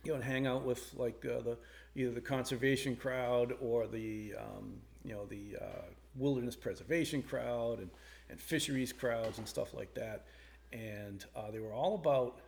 [0.03, 1.59] you know, and hang out with like uh, the
[1.95, 4.73] either the conservation crowd or the um,
[5.05, 5.83] you know the uh,
[6.17, 7.91] wilderness preservation crowd and,
[8.31, 10.25] and fisheries crowds and stuff like that,
[10.73, 12.41] and uh, they were all about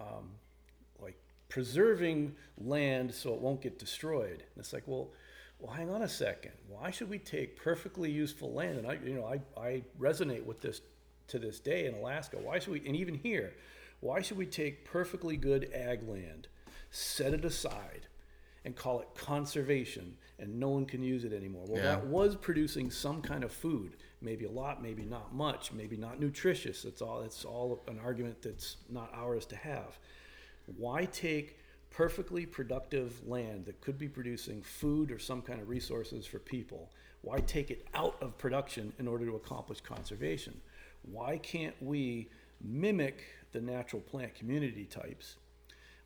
[0.00, 0.30] um,
[1.00, 1.16] like
[1.48, 4.42] preserving land so it won't get destroyed.
[4.54, 5.08] And it's like, well,
[5.58, 6.52] well, hang on a second.
[6.68, 8.78] Why should we take perfectly useful land?
[8.78, 10.80] And I, you know, I, I resonate with this
[11.28, 12.36] to this day in Alaska.
[12.36, 13.54] Why should we, and even here,
[14.00, 16.48] why should we take perfectly good ag land,
[16.90, 18.08] set it aside,
[18.64, 21.64] and call it conservation, and no one can use it anymore?
[21.66, 21.96] Well, Yeah.
[21.96, 26.20] that was producing some kind of food, maybe a lot, maybe not much, maybe not
[26.20, 26.82] nutritious.
[26.82, 27.20] That's all.
[27.22, 29.98] That's all an argument that's not ours to have.
[30.76, 31.58] Why take
[31.90, 36.90] perfectly productive land that could be producing food or some kind of resources for people?
[37.22, 40.60] Why take it out of production in order to accomplish conservation?
[41.02, 45.36] Why can't we mimic the natural plant community types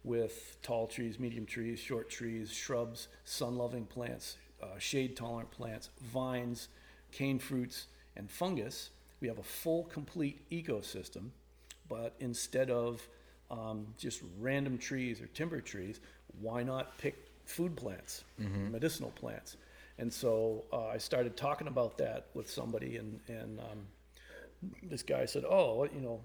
[0.07, 5.91] with tall trees, medium trees, short trees, shrubs, sun loving plants, uh, shade tolerant plants,
[6.01, 6.69] vines,
[7.13, 8.91] cane fruits, and fungus?
[9.21, 11.31] We have a full, complete ecosystem,
[11.89, 13.07] but instead of
[13.51, 16.01] um, just random trees or timber trees,
[16.41, 18.25] why not pick food plants,
[18.71, 19.57] medicinal plants?
[19.99, 23.87] And so uh, I started talking about that with somebody, and, and um,
[24.83, 26.21] this guy said, "Oh, you know,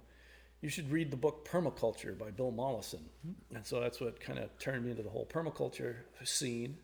[0.61, 3.01] you should read the book Permaculture by Bill Mollison."
[3.53, 6.77] And so that's what kind of turned me into the whole permaculture scene.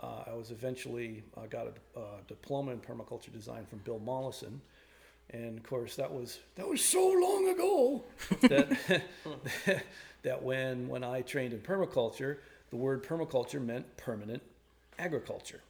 [0.00, 4.60] Uh, I was eventually uh, got a uh, diploma in permaculture design from Bill Mollison,
[5.30, 8.04] and of course that was that was so long ago
[8.42, 9.02] that
[10.22, 12.38] that when when I trained in permaculture,
[12.70, 14.42] the word permaculture meant permanent
[14.98, 15.60] agriculture,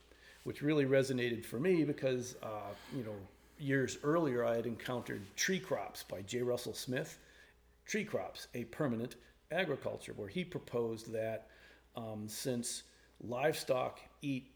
[0.44, 3.14] which really resonated for me because uh, you know
[3.58, 6.42] years earlier I had encountered tree crops by J.
[6.42, 7.18] Russell Smith,
[7.86, 9.16] tree crops, a permanent
[9.50, 11.48] agriculture, where he proposed that
[11.96, 12.84] um, since
[13.20, 14.50] livestock eat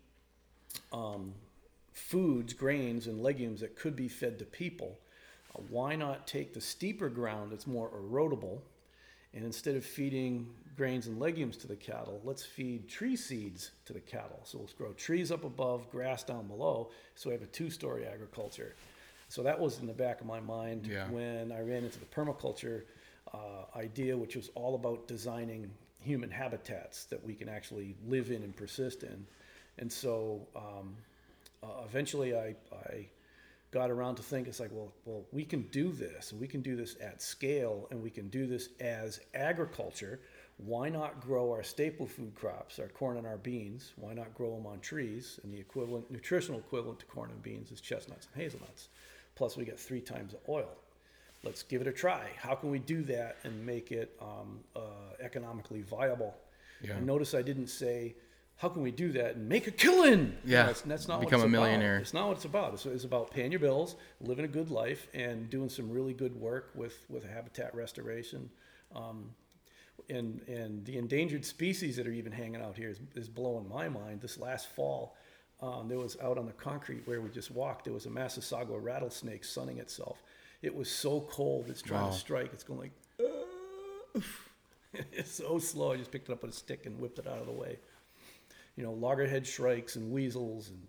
[0.92, 1.32] um,
[1.92, 4.98] foods, grains, and legumes that could be fed to people,
[5.54, 8.60] uh, why not take the steeper ground that's more erodible,
[9.34, 13.92] and instead of feeding grains and legumes to the cattle, let's feed tree seeds to
[13.92, 14.40] the cattle.
[14.44, 18.74] So we'll grow trees up above, grass down below, so we have a two-story agriculture.
[19.28, 21.08] So that was in the back of my mind Yeah.
[21.10, 22.82] when I ran into the permaculture
[23.36, 25.70] uh, idea, which was all about designing
[26.00, 29.26] human habitats that we can actually live in and persist in.
[29.78, 30.96] And so um,
[31.62, 33.08] uh, eventually I, I
[33.70, 36.62] got around to think it's like, well, well, we can do this, and we can
[36.62, 40.20] do this at scale, and we can do this as agriculture.
[40.58, 43.92] Why not grow our staple food crops, our corn and our beans?
[43.96, 45.38] Why not grow them on trees?
[45.42, 48.88] And the equivalent, nutritional equivalent to corn and beans is chestnuts and hazelnuts.
[49.34, 50.70] Plus, we get three times the oil.
[51.46, 52.26] Let's give it a try.
[52.36, 54.80] How can we do that and make it um, uh,
[55.20, 56.34] economically viable?
[56.82, 56.94] Yeah.
[56.96, 58.16] And notice I didn't say,
[58.56, 60.36] how can we do that and make a killing?
[60.44, 60.66] Yeah.
[60.66, 61.94] that's, that's not Become what a it's millionaire.
[61.94, 62.02] About.
[62.02, 62.74] It's not what it's about.
[62.74, 66.34] It's, it's about paying your bills, living a good life, and doing some really good
[66.34, 68.50] work with, with habitat restoration.
[68.92, 69.30] Um,
[70.10, 73.88] and, and the endangered species that are even hanging out here is, is blowing my
[73.88, 74.20] mind.
[74.20, 75.16] This last fall,
[75.60, 78.82] um, there was out on the concrete where we just walked, there was a Massasauga
[78.82, 80.24] rattlesnake sunning itself.
[80.62, 82.10] It was so cold, it's trying Wow.
[82.10, 82.52] to strike.
[82.52, 84.20] It's going like, "Ah."
[85.12, 85.92] it's so slow.
[85.92, 87.78] I just picked it up with a stick and whipped it out of the way.
[88.76, 90.68] you know, loggerhead shrikes and weasels.
[90.70, 90.86] And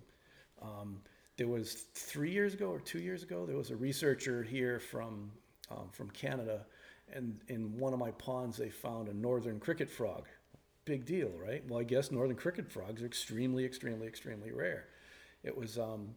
[0.62, 1.02] um,
[1.38, 5.32] there was three years ago or two years ago, there was a researcher here from
[5.72, 6.66] um, from Canada,
[7.14, 10.26] and in one of my ponds they found a northern cricket frog.
[10.86, 11.64] Big deal, right?
[11.68, 14.86] Well, I guess northern cricket frogs are extremely, extremely, extremely rare.
[15.44, 16.10] It was um,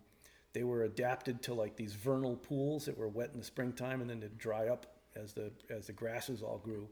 [0.53, 4.11] they were adapted to like these vernal pools that were wet in the springtime and
[4.11, 4.87] then they'd dry up
[5.17, 6.89] as the as the grasses all grew.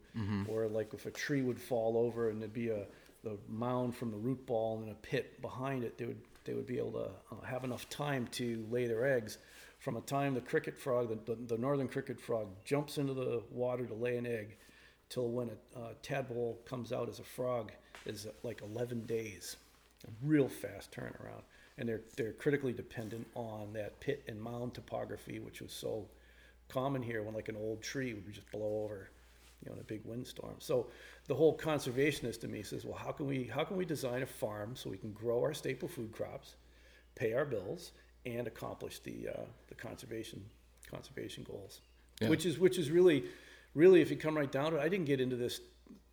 [0.49, 2.87] Or like if a tree would fall over and there'd be a
[3.25, 6.67] the mound from the root ball and a pit behind it, they would they would
[6.67, 9.39] be able to uh, have enough time to lay their eggs.
[9.79, 13.43] From a time the cricket frog, the, the, the northern cricket frog, jumps into the
[13.51, 14.57] water to lay an egg,
[15.09, 17.71] till when a uh, tadpole comes out as a frog
[18.07, 19.57] is like 11 days.
[20.07, 21.43] A real fast turnaround.
[21.79, 26.07] And they're, they're critically dependent on that pit and mound topography, which was so
[26.69, 29.09] common here when like an old tree would just blow over,
[29.63, 30.57] you know, in a big windstorm.
[30.59, 30.89] So
[31.29, 34.27] the whole conservationist in me says, well, how can we, how can we design a
[34.27, 36.57] farm so we can grow our staple food crops,
[37.15, 37.93] pay our bills,
[38.27, 40.45] and accomplish the, uh, the conservation,
[40.91, 41.81] conservation goals?
[42.21, 42.29] Yeah.
[42.29, 43.25] Which is, which is really,
[43.75, 45.61] really, if you come right down to it, I didn't get into this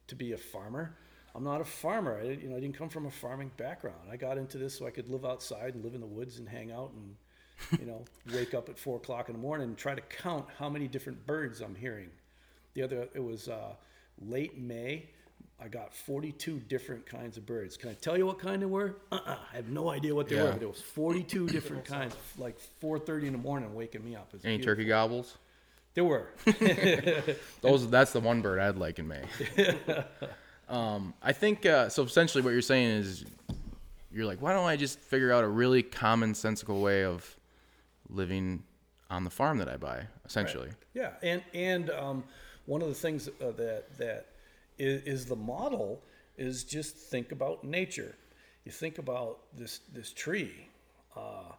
[0.08, 0.96] to be a farmer.
[1.36, 2.18] I'm not a farmer.
[2.18, 4.00] I didn't, you know, I didn't come from a farming background.
[4.10, 6.48] I got into this so I could live outside and live in the woods and
[6.48, 9.94] hang out and, you know, wake up at four o'clock in the morning and try
[9.96, 12.10] to count how many different birds I'm hearing.
[12.74, 13.74] The other, it was uh,
[14.22, 15.10] late May.
[15.62, 17.78] I got 42 different kinds of birds.
[17.78, 18.98] Can I tell you what kind they were?
[19.12, 19.36] Uh-uh.
[19.52, 20.52] I have no idea what they were.
[20.52, 24.30] But there was 42 different kinds, like 4:30 in the morning, waking me up.
[24.34, 24.76] It Any beautiful.
[24.76, 25.38] turkey gobbles?
[25.94, 26.28] There were.
[27.62, 29.24] Those that's the one bird I'd like in May.
[30.70, 32.04] Um, I think uh, so.
[32.04, 33.26] Essentially, what you're saying is,
[34.12, 37.36] you're like, why don't I just figure out a really commonsensical way of
[38.10, 38.64] living
[39.10, 40.08] on the farm that I buy?
[40.26, 42.24] Essentially, Yeah, and and um,
[42.66, 44.28] one of the things uh, that that
[44.78, 46.02] is, is the model
[46.38, 48.16] is just think about nature.
[48.66, 50.68] You think about this this tree,
[51.16, 51.52] uh,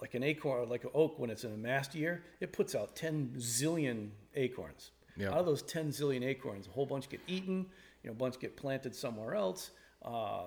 [0.00, 1.18] like an acorn, like an oak.
[1.18, 4.90] When it's in a mast year, it puts out ten zillion acorns.
[5.16, 5.28] Yeah.
[5.28, 7.66] Out of those ten zillion acorns, a whole bunch get eaten.
[8.02, 9.70] You know, a bunch get planted somewhere else.
[10.02, 10.44] Uh,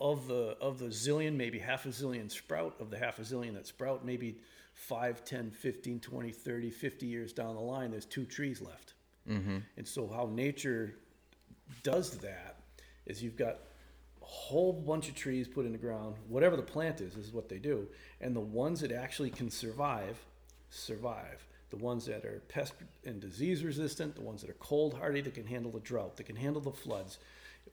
[0.00, 3.54] of the of the zillion maybe half a zillion sprout of the half a zillion
[3.54, 4.38] that sprout maybe
[4.74, 8.94] 5 10 15 20 30 50 years down the line there's two trees left
[9.28, 9.58] mm-hmm.
[9.76, 10.96] and so how nature
[11.82, 12.56] does that
[13.06, 13.60] is you've got
[14.20, 17.48] a whole bunch of trees put in the ground whatever the plant is is what
[17.48, 17.86] they do
[18.20, 20.18] and the ones that actually can survive
[20.70, 25.20] survive the ones that are pest and disease resistant the ones that are cold hardy
[25.20, 27.18] that can handle the drought that can handle the floods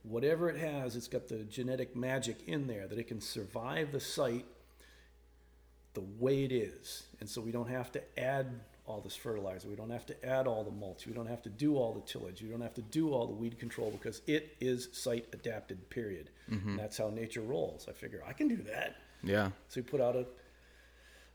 [0.03, 3.99] whatever it has, it's got the genetic magic in there that it can survive the
[3.99, 4.45] site
[5.93, 7.03] the way it is.
[7.19, 8.47] And so we don't have to add
[8.85, 9.67] all this fertilizer.
[9.67, 11.05] We don't have to add all the mulch.
[11.05, 12.41] We don't have to do all the tillage.
[12.41, 16.29] We don't have to do all the weed control because it is site adapted, period.
[16.69, 17.87] And that's how nature rolls.
[17.89, 18.95] I figure I can do that.
[19.23, 20.25] yeah, So we put out a,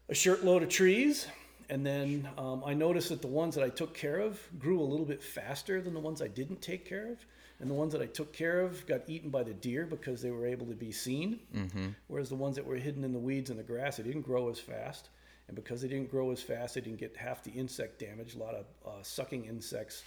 [0.08, 1.26] a shirt load of trees.
[1.68, 4.84] And then um, I noticed that the ones that I took care of grew a
[4.84, 7.24] little bit faster than the ones I didn't take care of.
[7.58, 10.30] And the ones that I took care of got eaten by the deer because they
[10.30, 11.40] were able to be seen.
[11.54, 11.86] Mm-hmm.
[12.06, 14.50] Whereas the ones that were hidden in the weeds and the grass, they didn't grow
[14.50, 15.08] as fast.
[15.48, 18.34] And because they didn't grow as fast, they didn't get half the insect damage.
[18.34, 20.02] A lot of uh, sucking insects.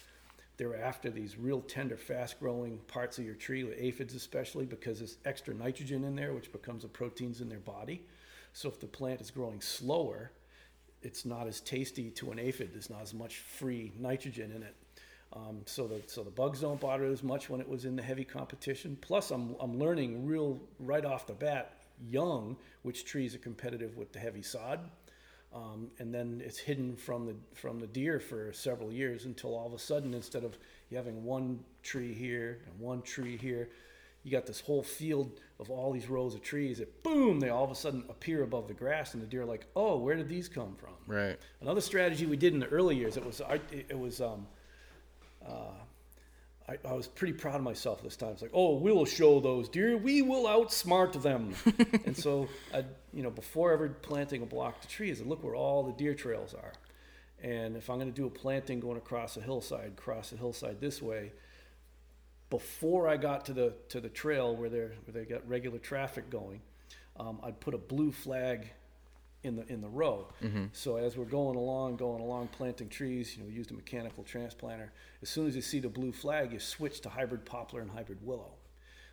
[0.57, 4.99] They're after these real tender, fast growing parts of your tree, the aphids especially, because
[4.99, 8.03] there's extra nitrogen in there, which becomes the proteins in their body.
[8.51, 10.31] So if the plant is growing slower,
[11.01, 12.71] it's not as tasty to an aphid.
[12.73, 14.75] There's not as much free nitrogen in it.
[15.31, 18.01] Um, so the so the bugs don't bother as much when it was in the
[18.01, 18.97] heavy competition.
[18.99, 21.73] Plus, I'm I'm learning real right off the bat,
[22.09, 24.79] young, which trees are competitive with the heavy sod.
[25.53, 29.67] Um, and then it's hidden from the from the deer for several years until all
[29.67, 30.57] of a sudden, instead of
[30.93, 33.69] having one tree here and one tree here,
[34.23, 37.63] you got this whole field of all these rows of trees that boom, they all
[37.63, 40.29] of a sudden appear above the grass, and the deer are like, oh, where did
[40.29, 40.93] these come from?
[41.07, 41.37] right.
[41.61, 44.47] Another strategy we did in the early years, it was I, it was um,
[45.45, 45.71] uh,
[46.69, 48.31] I, I was pretty proud of myself this time.
[48.31, 51.55] It's like, oh, we'll show those deer, we will outsmart them.
[52.05, 55.55] and so, I, you know, before ever planting a block of trees, I look where
[55.55, 56.73] all the deer trails are.
[57.41, 60.79] And if I'm going to do a planting going across a hillside, cross the hillside
[60.79, 61.31] this way,
[62.49, 66.29] before I got to the to the trail where they where they got regular traffic
[66.29, 66.61] going,
[67.17, 68.69] um, I'd put a blue flag
[69.43, 70.27] in the in the row.
[70.73, 74.23] So as we're going along, going along, planting trees, you know, we used a mechanical
[74.23, 74.89] transplanter.
[75.21, 78.19] As soon as you see the blue flag, you switch to hybrid poplar and hybrid
[78.25, 78.51] willow.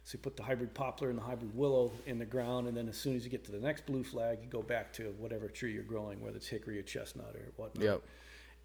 [0.04, 2.88] So you put the hybrid poplar and the hybrid willow in the ground, and then
[2.88, 5.48] as soon as you get to the next blue flag, you go back to whatever
[5.48, 8.02] tree you're growing, whether it's hickory or chestnut or whatnot Yep.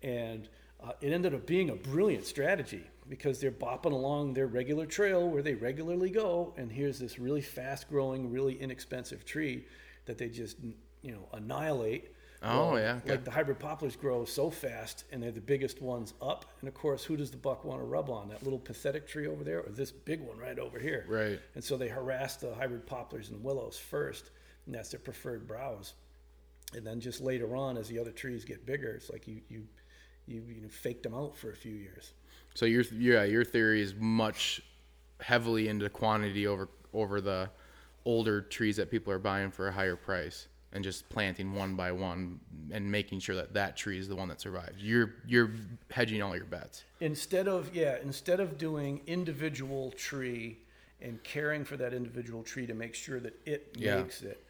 [0.03, 0.49] and
[0.83, 5.27] uh, it ended up being a brilliant strategy because they're bopping along their regular trail
[5.27, 9.65] where they regularly go, and here's this really fast-growing, really inexpensive tree
[10.05, 10.57] that they just
[11.01, 12.11] you know annihilate.
[12.43, 13.11] Oh, yeah, okay.
[13.11, 16.45] Like the hybrid poplars grow so fast, and they're the biggest ones up.
[16.61, 18.29] And of course, who does the buck want to rub on?
[18.29, 21.05] That little pathetic tree over there, or this big one right over here?
[21.07, 21.39] Right.
[21.53, 24.31] And so they harass the hybrid poplars and willows first,
[24.65, 25.93] and that's their preferred browse.
[26.73, 29.67] And then just later on, as the other trees get bigger, it's like you you
[30.27, 32.13] you you know, faked them out for a few years.
[32.53, 34.61] So your yeah your theory is much
[35.21, 37.49] heavily into quantity over over the
[38.05, 41.91] older trees that people are buying for a higher price and just planting one by
[41.91, 42.39] one
[42.71, 44.81] and making sure that that tree is the one that survives.
[44.81, 45.51] You're you're
[45.89, 46.83] hedging all your bets.
[46.99, 50.59] Instead of yeah, instead of doing individual tree
[51.01, 53.97] and caring for that individual tree to make sure that it Yeah.
[53.97, 54.43] makes it,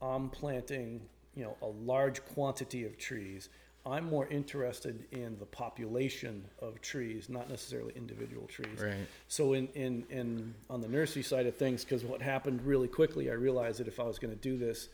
[0.00, 1.02] I'm planting
[1.34, 3.48] you know a large quantity of trees.
[3.86, 8.80] I'm more interested in the population of trees, not necessarily individual trees.
[8.82, 9.06] Right.
[9.28, 13.30] So in, in, in on the nursery side of things, because what happened really quickly,
[13.30, 14.88] I realized that if I was going to do this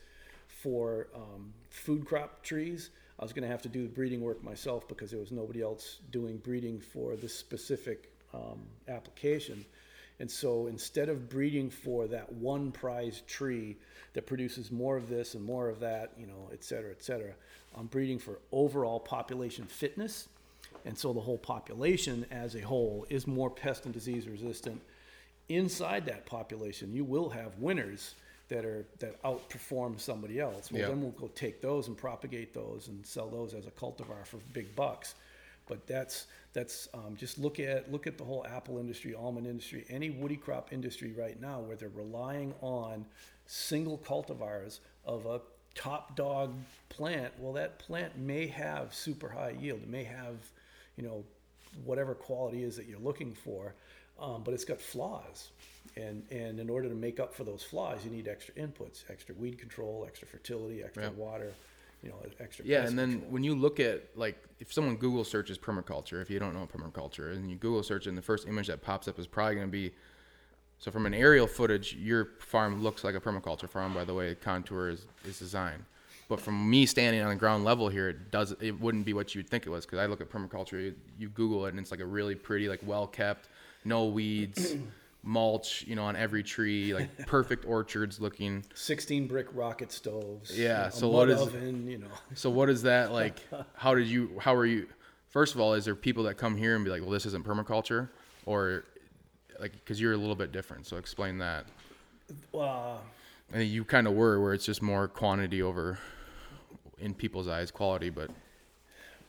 [0.47, 4.43] for um, food crop trees, I was going to have to do the breeding work
[4.43, 9.65] myself because there was nobody else doing breeding for this specific um, application.
[10.19, 13.77] And so instead of breeding for that one prize tree
[14.13, 17.33] that produces more of this and more of that, you know, et cetera, et cetera,
[17.75, 20.27] I'm breeding for overall population fitness.
[20.85, 24.81] And so the whole population as a whole is more pest and disease resistant.
[25.49, 28.15] Inside that population, you will have winners
[28.49, 30.71] that are that outperform somebody else.
[30.71, 30.87] Well, Yeah.
[30.89, 34.37] then we'll go take those and propagate those and sell those as a cultivar for
[34.53, 35.15] big bucks.
[35.67, 39.85] But that's that's um, just look at look at the whole apple industry, almond industry,
[39.89, 43.05] any woody crop industry right now where they're relying on
[43.45, 45.41] single cultivars of a
[45.75, 46.53] top dog
[46.89, 47.33] plant.
[47.39, 49.81] Well, that plant may have super high yield.
[49.83, 50.35] It may have,
[50.97, 51.23] you know,
[51.85, 53.73] whatever quality is that you're looking for,
[54.19, 55.49] um, but it's got flaws.
[55.95, 59.33] And and in order to make up for those flaws, you need extra inputs, extra
[59.35, 61.09] weed control, extra fertility, extra Yeah.
[61.09, 61.53] water,
[62.03, 62.65] you know, extra.
[62.65, 66.39] Yeah, and then when you look at like if someone Google searches permaculture, if you
[66.39, 69.07] don't know what permaculture is, and you Google search, and the first image that pops
[69.07, 69.91] up is probably going to be.
[70.79, 74.29] So from an aerial footage, your farm looks like a permaculture farm by the way
[74.29, 75.85] the contour is, is designed.
[76.27, 79.33] But from me standing on the ground level here, it does it wouldn't be what
[79.33, 81.91] you'd think it was because I look at permaculture, you, you Google it, and it's
[81.91, 83.47] like a really pretty, like well kept,
[83.85, 84.75] no weeds,
[85.23, 88.63] mulch, you know, on every tree, like perfect orchards looking.
[88.75, 90.57] 16 brick rocket stoves.
[90.57, 92.07] Yeah, so what oven, you know.
[92.35, 93.39] So what is that like?
[93.73, 94.31] How did you?
[94.39, 94.87] How are you?
[95.29, 97.45] First of all, is there people that come here and be like, "Well, this isn't
[97.45, 98.09] permaculture,"
[98.45, 98.83] or
[99.59, 100.85] like because you're a little bit different?
[100.85, 101.65] So explain that.
[102.53, 102.97] Uh,
[103.51, 105.99] I think you kind of were, where it's just more quantity over,
[106.99, 108.09] in people's eyes, quality.
[108.09, 108.29] But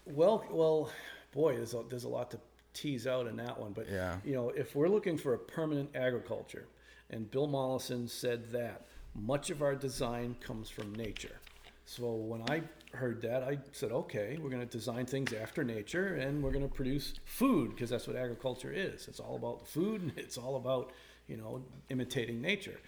[0.06, 0.90] well, well,
[1.32, 2.38] boy, there's a, there's a lot to
[2.74, 3.72] tease out in that one.
[3.72, 4.18] But Yeah.
[4.24, 6.66] you know, if we're looking for a permanent agriculture,
[7.10, 11.40] and Bill Mollison said that much of our design comes from nature.
[11.86, 16.14] So when I heard that, I said, okay, we're going to design things after nature,
[16.16, 19.06] and we're going to produce food because that's what agriculture is.
[19.06, 20.92] It's all about the food, and it's all about
[21.28, 22.78] you know imitating nature.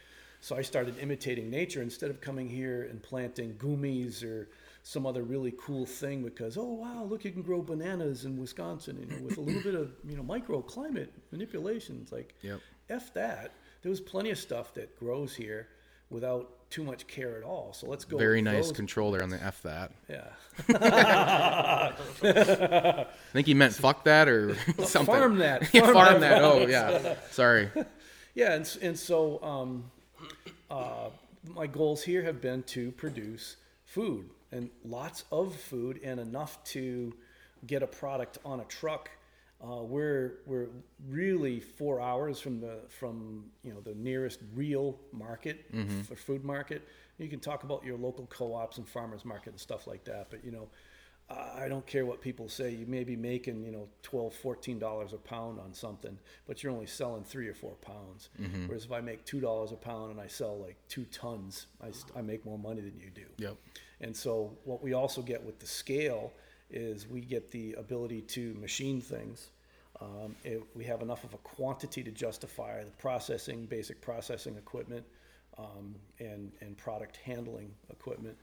[0.41, 4.49] So I started imitating nature instead of coming here and planting gummies or
[4.89, 8.97] some other really cool thing because oh wow look you can grow bananas in Wisconsin
[9.01, 11.99] you know, with a little bit of you know microclimate manipulation.
[12.03, 12.61] It's like Yep.
[12.89, 13.51] f that.
[13.83, 15.67] There was plenty of stuff that grows here
[16.09, 17.73] without too much care at all.
[17.73, 18.17] So let's go.
[18.17, 19.91] very nice those- control there on the f that.
[20.09, 20.29] Yeah.
[22.23, 25.05] I think he meant fuck that or something.
[25.07, 25.67] farm that.
[25.73, 26.41] Farm farm that.
[26.41, 26.43] that.
[26.45, 27.17] Oh yeah.
[27.33, 27.71] Sorry.
[28.37, 29.91] Yeah, and, and so um,
[30.71, 31.09] uh,
[31.55, 37.15] my goals here have been to produce food and lots of food and enough to
[37.67, 39.11] get a product on a truck.
[39.63, 40.69] Uh, we're we're
[41.09, 45.65] really four hours from the from you know the nearest real market
[46.05, 46.87] for food market.
[47.19, 50.45] You can talk about your local co-ops and farmers market and stuff like that, but
[50.45, 50.69] you know
[51.29, 52.71] I don't care what people say.
[52.71, 56.87] You may be making, you know, 12 $14 a pound on something, but you're only
[56.87, 58.29] selling three or four pounds.
[58.69, 62.23] Whereas if I make $2 a pound and I sell like two tons, I, I
[62.23, 63.27] make more money than you do.
[63.39, 63.57] Yep.
[64.01, 66.33] And so what we also get with the scale
[66.71, 69.51] is we get the ability to machine things.
[70.01, 75.05] Um, it, we have enough of a quantity to justify the processing, basic processing equipment,
[75.59, 78.37] um, and and product handling equipment.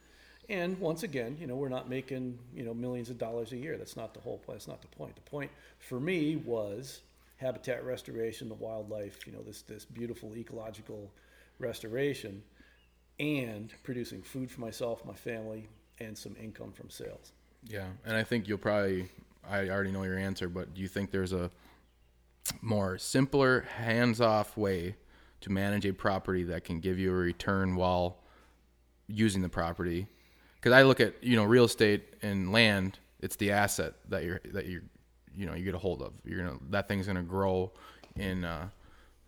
[0.50, 3.78] And once again, you know, we're not making you know millions of dollars a year.
[3.78, 4.42] That's not the whole.
[4.48, 5.16] That's not the point.
[5.16, 7.02] The point for me was
[7.38, 9.28] habitat restoration, the wildlife.
[9.28, 11.12] You know, this this beautiful ecological
[11.60, 12.42] restoration,
[13.20, 15.68] and producing food for myself, my family,
[16.00, 17.32] and some income from sales.
[17.66, 19.10] Yeah, and I think you'll probably
[19.50, 21.52] I already know your answer, but do you think there's a
[22.62, 24.96] more simpler, hands-off way
[25.42, 28.18] to manage a property that can give you a return while
[29.08, 30.08] using the property?
[30.56, 34.42] Because I look at you know real estate and land, it's the asset that you're
[34.52, 34.84] that you're
[35.36, 36.14] you know you get a hold of.
[36.26, 37.72] You're gonna that thing's gonna grow
[38.16, 38.70] in uh,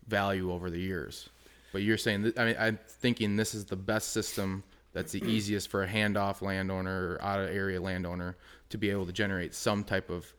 [0.08, 1.30] value over the years.
[1.76, 4.64] But you're saying that, I mean I'm thinking this is the best system
[4.94, 8.38] that's the easiest for a handoff landowner or out of area landowner
[8.70, 10.34] to be able to generate some type of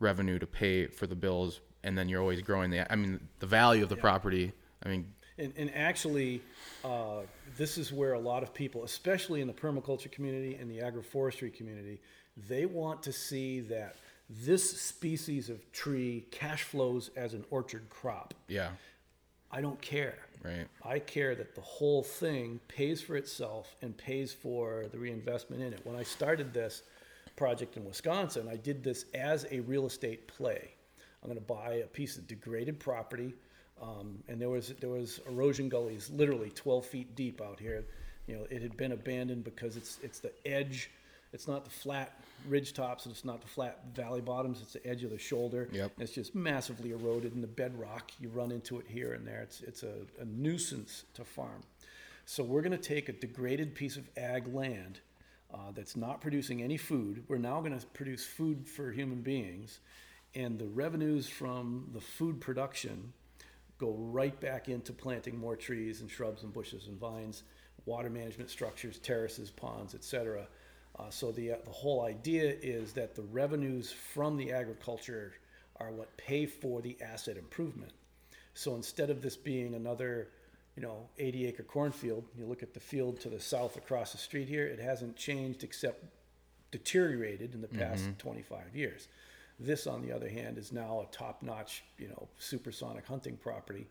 [0.00, 3.46] revenue to pay for the bills and then you're always growing the I mean the
[3.46, 4.50] value of the property.
[4.84, 5.06] I mean
[5.38, 6.42] And, and actually,
[6.84, 7.20] uh,
[7.56, 11.54] this is where a lot of people, especially in the permaculture community and the agroforestry
[11.54, 12.00] community,
[12.48, 13.94] they want to see that
[14.28, 18.34] this species of tree cash flows as an orchard crop.
[18.48, 18.70] yeah,
[19.52, 20.16] I don't care.
[20.42, 20.66] right.
[20.84, 25.72] I care that the whole thing pays for itself and pays for the reinvestment in
[25.72, 25.80] it.
[25.84, 26.82] When I started this
[27.36, 30.70] project in Wisconsin, I did this as a real estate play.
[31.22, 33.34] I'm going to buy a piece of degraded property,
[33.80, 37.84] um, and there was there was erosion gullies literally 12 feet deep out here.
[38.26, 40.90] You know, it had been abandoned because it's it's the edge.
[41.32, 42.18] It's not the flat
[42.48, 44.60] ridge tops, and it's not the flat valley bottoms.
[44.62, 45.68] It's the edge of the shoulder.
[45.72, 45.92] Yep.
[45.98, 48.12] It's just massively eroded in the bedrock.
[48.20, 49.40] You run into it here and there.
[49.42, 51.62] It's it's a, a nuisance to farm.
[52.24, 55.00] So we're going to take a degraded piece of ag land
[55.52, 57.24] uh, that's not producing any food.
[57.28, 59.80] We're now going to produce food for human beings,
[60.34, 63.12] and the revenues from the food production
[63.78, 67.42] go right back into planting more trees and shrubs and bushes and vines,
[67.84, 70.46] water management structures, terraces, ponds, etc.
[70.98, 75.32] Uh, so the uh, the whole idea is that the revenues from the agriculture
[75.80, 77.92] are what pay for the asset improvement.
[78.54, 80.28] So instead of this being another,
[80.76, 84.18] you know, 80 acre cornfield, you look at the field to the south across the
[84.18, 86.04] street here, it hasn't changed except
[86.70, 89.08] deteriorated in the past 25 years.
[89.58, 93.86] This, on the other hand, is now a top notch, you know, supersonic hunting property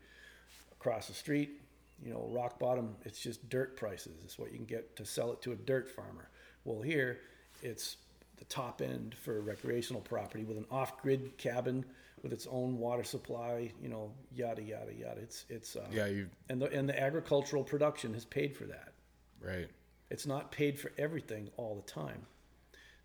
[0.72, 1.60] across the street.
[2.04, 4.22] You know, rock bottom, it's just dirt prices.
[4.24, 6.28] It's what you can get to sell it to a dirt farmer.
[6.64, 7.18] Well, here,
[7.62, 7.96] it's
[8.38, 11.84] the top end for recreational property with an off-grid cabin
[12.22, 13.72] with its own water supply.
[13.82, 15.20] You know, yada yada yada.
[15.20, 18.92] It's it's uh, Yeah, you and the and the agricultural production has paid for that.
[19.40, 19.68] right.
[20.10, 22.26] It's not paid for everything all the time.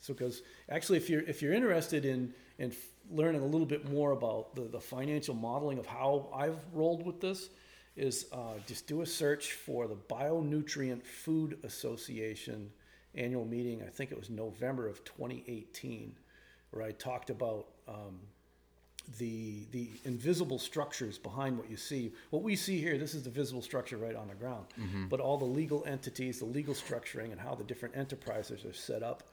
[0.01, 2.73] So, because actually, if you're if you're interested in in
[3.09, 7.21] learning a little bit more about the, the financial modeling of how I've rolled with
[7.21, 7.49] this,
[7.95, 12.69] is uh, just do a search for the Bionutrient Food Association
[13.17, 13.81] annual meeting.
[13.85, 16.15] I think it was November of 2018,
[16.71, 18.19] where I talked about um,
[19.17, 22.11] the the invisible structures behind what you see.
[22.29, 24.65] What we see here, this is the visible structure right on the ground.
[25.09, 29.03] But all the legal entities, the legal structuring, and how the different enterprises are set
[29.03, 29.23] up.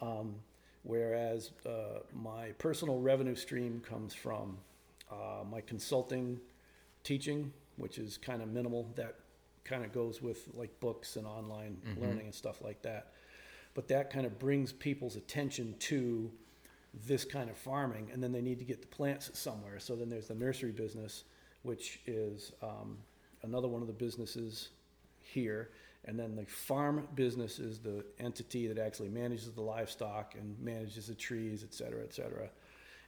[0.00, 0.36] Um,
[0.84, 4.58] whereas uh, my personal revenue stream comes from
[5.10, 6.38] uh, my consulting,
[7.02, 8.88] teaching, which is kind of minimal.
[8.94, 9.16] That
[9.64, 13.08] kind of goes with like books and online learning and stuff like that.
[13.74, 16.30] But that kind of brings people's attention to
[17.06, 19.78] this kind of farming, and then they need to get the plants somewhere.
[19.78, 21.24] So then there's the nursery business,
[21.62, 22.98] which is um,
[23.42, 24.70] another one of the businesses
[25.20, 25.70] here.
[26.06, 31.08] And then the farm business is the entity that actually manages the livestock and manages
[31.08, 32.48] the trees, et cetera, et cetera.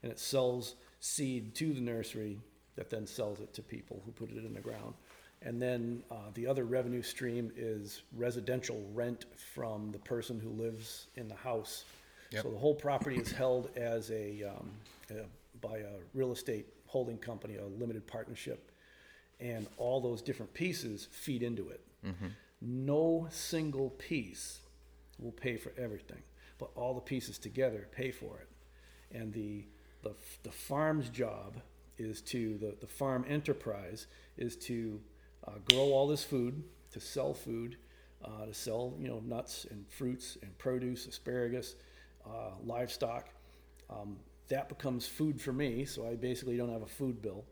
[0.03, 2.39] And it sells seed to the nursery
[2.77, 4.95] that then sells it to people who put it in the ground.
[5.43, 9.24] And then uh, the other revenue stream is residential rent
[9.55, 11.84] from the person who lives in the house.
[12.30, 12.43] Yep.
[12.43, 14.70] So the whole property is held as a, um,
[15.11, 15.24] a,
[15.66, 18.70] by a real estate holding company, a limited partnership.
[19.41, 21.80] And all those different pieces feed into it.
[22.61, 24.61] No single piece
[25.18, 26.22] will pay for everything,
[26.59, 29.16] but all the pieces together pay for it.
[29.16, 29.64] And the,
[30.03, 31.57] the, the farm's job
[31.97, 35.01] is to, the, the farm enterprise is to
[35.47, 36.62] uh, grow all this food,
[36.93, 37.76] to sell food,
[38.24, 41.76] uh, to sell, you know, nuts and fruits and produce, asparagus,
[42.26, 43.28] uh, livestock.
[43.88, 44.16] Um,
[44.49, 47.45] that becomes food for me, so I basically don't have a food bill.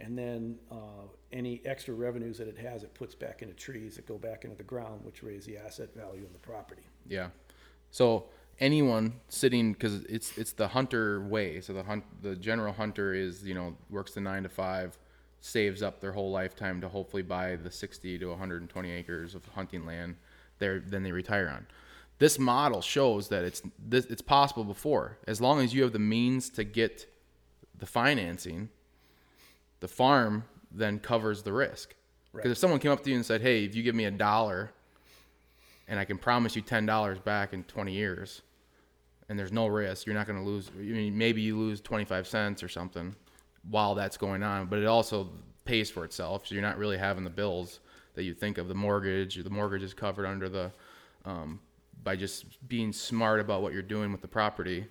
[0.00, 4.06] And then uh, any extra revenues that it has, it puts back into trees that
[4.06, 6.82] go back into the ground, which raise the asset value of the property.
[7.06, 7.28] Yeah.
[7.90, 8.26] So
[8.60, 11.60] anyone sitting because it's it's the hunter way.
[11.60, 14.98] So the hunt the general hunter is you know works the nine to five,
[15.40, 19.86] saves up their whole lifetime to hopefully buy the sixty to 120 acres of hunting
[19.86, 20.16] land.
[20.58, 21.66] There then they retire on.
[22.18, 25.98] This model shows that it's this it's possible before as long as you have the
[25.98, 27.06] means to get
[27.78, 28.70] the financing.
[29.80, 31.94] The farm then covers the risk.
[32.34, 34.10] Because if someone came up to you and said, "Hey, if you give me a
[34.10, 34.70] dollar,
[35.86, 38.42] and I can promise you ten dollars back in twenty years,
[39.28, 40.06] and there's no risk.
[40.06, 40.70] You're not going to lose.
[40.76, 43.14] I mean, maybe you lose 25 cents or something
[43.70, 45.28] while that's going on, but it also
[45.64, 46.46] pays for itself.
[46.46, 47.80] So you're not really having the bills
[48.14, 48.68] that you think of.
[48.68, 50.72] The mortgage, the mortgage is covered under the
[51.24, 51.60] um,
[52.02, 54.86] by just being smart about what you're doing with the property,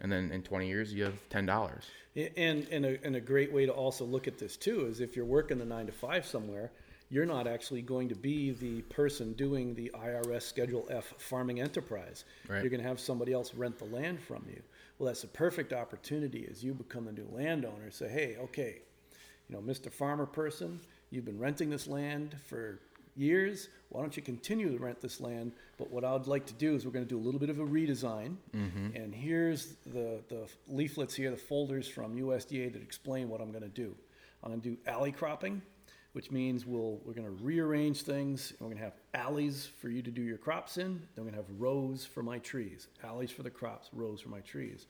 [0.00, 1.84] and then in 20 years you have ten dollars.
[2.14, 5.16] And, and, a, and a great way to also look at this too is if
[5.16, 6.70] you're working the nine to five somewhere,
[7.08, 12.24] you're not actually going to be the person doing the IRS Schedule F farming enterprise.
[12.48, 12.60] Right.
[12.60, 14.62] You're going to have somebody else rent the land from you.
[14.98, 17.90] Well, that's a perfect opportunity as you become a new landowner.
[17.90, 18.82] Say, hey, okay,
[19.48, 19.92] you know, Mr.
[19.92, 20.80] Farmer person,
[21.10, 22.78] you've been renting this land for
[23.16, 23.68] years.
[23.88, 25.52] Why don't you continue to rent this land?
[25.78, 27.58] But what I'd like to do is we're going to do a little bit of
[27.58, 28.36] a redesign.
[28.56, 28.96] Mm-hmm.
[28.96, 33.62] And here's the, the leaflets here, the folders from USDA that explain what I'm going
[33.62, 33.94] to do.
[34.42, 35.62] I'm going to do alley cropping,
[36.12, 38.52] which means we'll, we're going to rearrange things.
[38.60, 41.02] We're going to have alleys for you to do your crops in.
[41.14, 42.88] Then we're going to have rows for my trees.
[43.02, 44.86] Alleys for the crops, rows for my trees.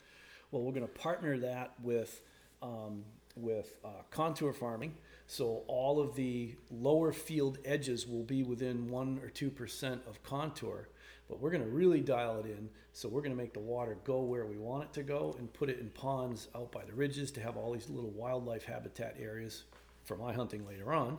[0.50, 2.20] Well, we're going to partner that with
[2.60, 3.04] um,
[3.34, 4.94] with uh, contour farming.
[5.26, 10.22] So all of the lower field edges will be within one or two percent of
[10.22, 10.88] contour,
[11.28, 12.68] but we're going to really dial it in.
[12.92, 15.50] So we're going to make the water go where we want it to go and
[15.52, 19.16] put it in ponds out by the ridges to have all these little wildlife habitat
[19.18, 19.64] areas
[20.04, 21.18] for my hunting later on.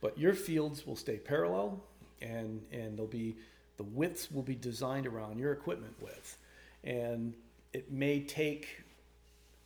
[0.00, 1.82] But your fields will stay parallel,
[2.22, 3.36] and and they'll be
[3.76, 6.38] the widths will be designed around your equipment width,
[6.84, 7.34] and
[7.72, 8.82] it may take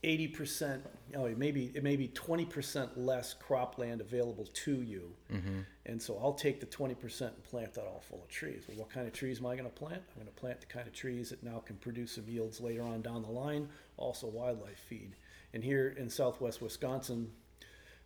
[0.03, 0.85] eighty percent,
[1.17, 5.11] oh, it may be, it may be twenty percent less cropland available to you.
[5.33, 5.61] Mm-hmm.
[5.87, 8.65] And so I'll take the twenty percent and plant that all full of trees.
[8.69, 10.03] Well, what kind of trees am I gonna plant?
[10.15, 13.01] I'm gonna plant the kind of trees that now can produce some yields later on
[13.01, 15.17] down the line, also wildlife feed.
[15.55, 17.31] And here in southwest Wisconsin,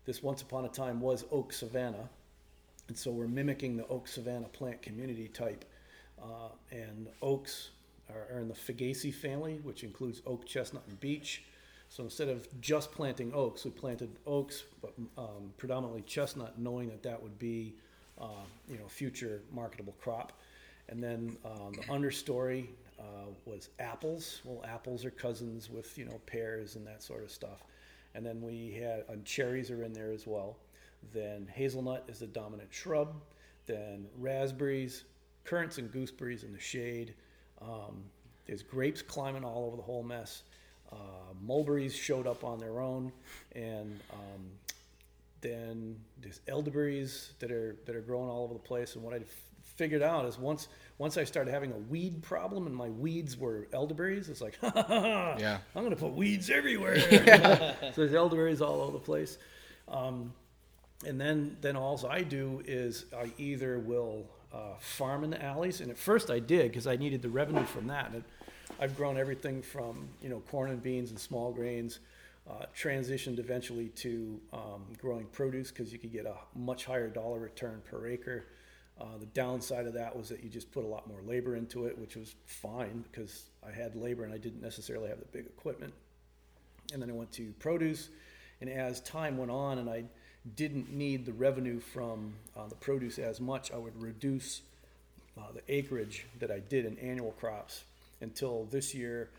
[0.09, 2.09] this once upon a time was oak savanna.
[2.89, 5.67] And so we're mimicking the oak savanna plant community type.
[6.19, 7.69] Uh, and oaks
[8.09, 11.43] are, are in the Fagaceae family, which includes oak, chestnut, and beech.
[11.91, 17.03] So instead of just planting oaks, we planted oaks, but um, predominantly chestnut, knowing that
[17.03, 17.75] that would be,
[18.19, 20.33] uh, you know, future marketable crop.
[20.89, 24.41] And then um, the understory uh, was apples.
[24.43, 27.63] Well, apples are cousins with you know pears and that sort of stuff.
[28.19, 30.57] And then we had and cherries are in there as well.
[31.15, 33.15] Then hazelnut is the dominant shrub.
[33.67, 35.05] Then raspberries,
[35.45, 37.15] currants and gooseberries in the shade.
[37.63, 38.03] Um,
[38.45, 40.43] there's grapes climbing all over the whole mess.
[40.91, 40.97] Uh,
[41.41, 43.13] mulberries showed up on their own,
[43.55, 44.51] and um,
[45.41, 48.97] then there's elderberries that are that are growing all over the place.
[48.97, 49.21] And what I
[49.79, 50.69] figured out is once
[50.99, 55.59] once I started having a weed problem and my weeds were elderberries, it's like, Yeah.
[55.75, 56.99] I'm gonna put weeds everywhere.
[57.01, 59.39] so there's elderberries all over the place.
[59.87, 60.33] Um,
[61.07, 65.81] and then then all I do is I either will uh, farm in the alleys,
[65.81, 68.11] and at first I did because I needed the revenue from that.
[68.13, 68.25] And
[68.81, 72.01] I've grown everything from you know corn and beans and small grains.
[72.51, 77.39] Uh, transitioned eventually to um, growing produce because you could get a much higher dollar
[77.39, 78.47] return per acre.
[79.01, 81.87] Uh, the downside of that was that you just put a lot more labor into
[81.87, 85.47] it, which was fine because I had labor and I didn't necessarily have the big
[85.47, 85.93] equipment
[86.93, 88.09] and then I went to produce.
[88.61, 90.05] And as time went on, and I
[90.57, 94.63] didn't need the revenue from uh, the produce as much, I would reduce
[95.37, 97.85] uh, the acreage that I did in annual crops
[98.21, 99.31] until this year.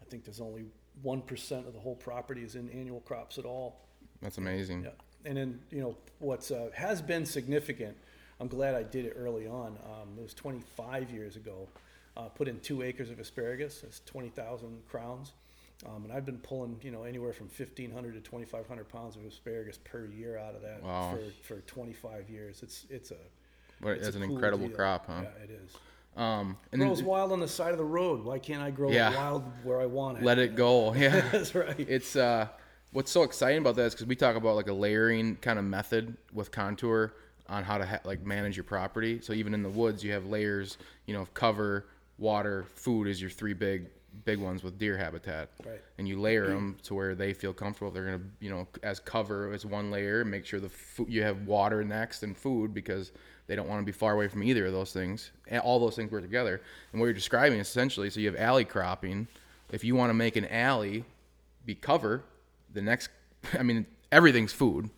[0.00, 0.66] I think there's only
[1.02, 3.80] one percent of the whole property is in annual crops at all.
[4.22, 4.84] That's amazing.
[4.84, 4.90] Yeah,
[5.24, 7.96] and then you know what's uh, has been significant.
[8.40, 9.78] I'm glad I did it early on.
[9.84, 11.68] Um, it was 25 years ago.
[12.16, 13.80] Uh, put in two acres of asparagus.
[13.80, 15.32] That's 20,000 crowns.
[15.86, 19.78] Um, and I've been pulling, you know, anywhere from 1,500 to 2,500 pounds of asparagus
[19.84, 21.16] per year out of that Wow.
[21.44, 22.62] for, for 25 years.
[22.62, 23.16] It's it's a
[23.80, 24.76] But it's it's an cool incredible deal.
[24.76, 25.20] crop, huh?
[25.22, 25.76] Yeah, it is.
[26.16, 28.24] Um, and then grows wild on the side of the road.
[28.24, 29.14] Why can't I grow Yeah.
[29.14, 30.24] wild where I want it?
[30.24, 30.92] let it go.
[30.96, 31.20] Yeah.
[31.30, 31.78] That's right.
[31.78, 32.48] it's uh
[32.92, 35.64] what's so exciting about that is because we talk about like a layering kind of
[35.64, 37.12] method with contour
[37.48, 39.20] on how to ha- like manage your property.
[39.20, 41.86] So even in the woods you have layers you know of cover
[42.18, 43.86] water food is your three big
[44.24, 45.50] big ones with deer habitat.
[45.64, 45.80] Right.
[45.98, 47.90] and you layer them to where they feel comfortable.
[47.90, 51.46] They're gonna you know as cover as one layer make sure the food you have
[51.46, 53.12] water next and food because
[53.46, 55.30] they don't want to be far away from either of those things.
[55.48, 56.60] And all those things work together.
[56.92, 59.28] And what you're describing essentially so you have alley cropping.
[59.70, 61.04] If you want to make an alley
[61.68, 62.22] be cover
[62.72, 63.10] the next
[63.58, 64.88] i mean everything's food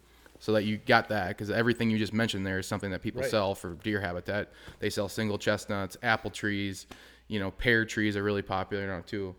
[0.40, 3.20] so that you got that because everything you just mentioned there is something that people
[3.22, 3.30] Right.
[3.30, 4.50] sell for deer habitat.
[4.80, 6.86] They sell single chestnuts apple trees
[7.28, 9.34] you know pear trees are really popular now too.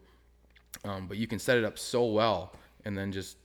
[0.86, 2.54] Um, but you can set it up so well
[2.86, 3.38] and then just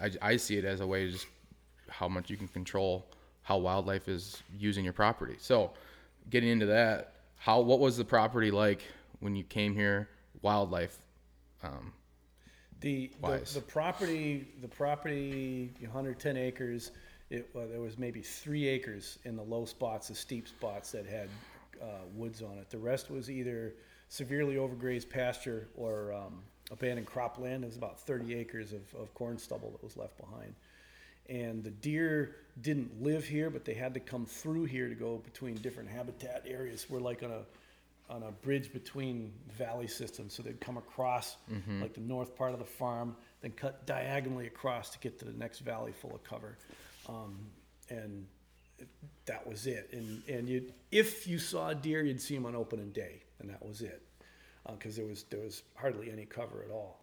[0.00, 1.26] I, I see it as a way to just
[1.88, 3.06] how much you can control
[3.42, 5.34] how wildlife is using your property.
[5.38, 5.72] So
[6.30, 8.82] getting into that how what was the property like
[9.20, 10.08] when you came here?
[10.42, 10.96] Wildlife
[11.62, 11.92] Um,
[12.80, 16.92] The, the, the property, the property, 110 acres,
[17.28, 21.06] it, well, there was maybe three acres in the low spots, the steep spots that
[21.06, 21.28] had
[21.80, 22.70] uh, woods on it.
[22.70, 23.74] The rest was either
[24.08, 27.62] severely overgrazed pasture or um, abandoned cropland.
[27.62, 30.54] It was about 30 acres of, of corn stubble that was left behind.
[31.28, 35.18] And the deer didn't live here, but they had to come through here to go
[35.18, 36.86] between different habitat areas.
[36.88, 37.42] We're like on a
[38.10, 41.36] on a bridge between valley systems, so they'd come across
[41.80, 45.32] like the north part of the farm, then cut diagonally across to get to the
[45.38, 46.58] next valley full of cover,
[47.08, 47.38] um,
[47.88, 48.26] and
[48.78, 48.88] it-
[49.26, 49.88] that was it.
[49.92, 53.48] And and you, if you saw a deer, you'd see them on opening day, and
[53.50, 54.02] that was it,
[54.68, 56.98] because there was there was hardly any cover at all.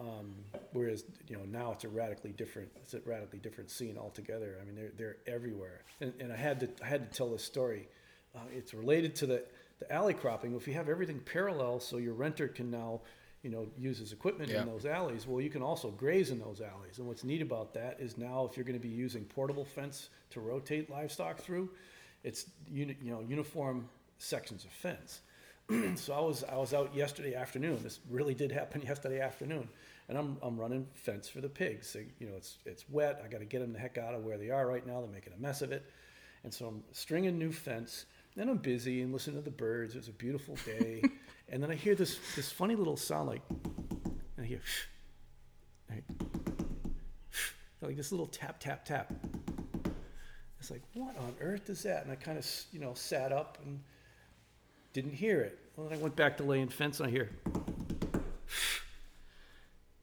[0.00, 0.34] Um,
[0.72, 4.58] whereas you know now it's a radically different it's a radically different scene altogether.
[4.60, 7.44] I mean they're they're everywhere, and, and I had to I had to tell this
[7.44, 7.88] story.
[8.34, 9.44] Uh, it's related to the
[9.78, 10.54] the alley cropping.
[10.54, 13.00] If you have everything parallel, so your renter can now
[13.42, 14.62] you know use his equipment Yeah.
[14.62, 15.26] in those alleys.
[15.26, 16.98] Well, you can also graze in those alleys.
[16.98, 20.10] And what's neat about that is now if you're going to be using portable fence
[20.30, 21.70] to rotate livestock through,
[22.24, 25.20] it's uni, you know uniform sections of fence
[25.94, 27.80] so I was I was out yesterday afternoon.
[27.82, 29.68] This really did happen yesterday afternoon,
[30.08, 31.86] and I'm I'm running fence for the pigs.
[31.90, 33.20] So, you know, it's it's wet.
[33.24, 35.00] I got to get them the heck out of where they are right now.
[35.02, 35.84] They're making a mess of it,
[36.42, 38.06] and so I'm stringing new fence.
[38.38, 39.96] Then I'm busy and listening to the birds.
[39.96, 41.02] It's a beautiful day,
[41.48, 44.60] and then I hear this this funny little sound like, and I hear,
[45.90, 46.04] like,
[47.82, 49.12] like this little tap tap tap.
[50.60, 52.04] It's like, what on earth is that?
[52.04, 53.80] And I kind of you know sat up and
[54.92, 55.58] didn't hear it.
[55.74, 57.30] Well, then I went back to laying fence and I hear.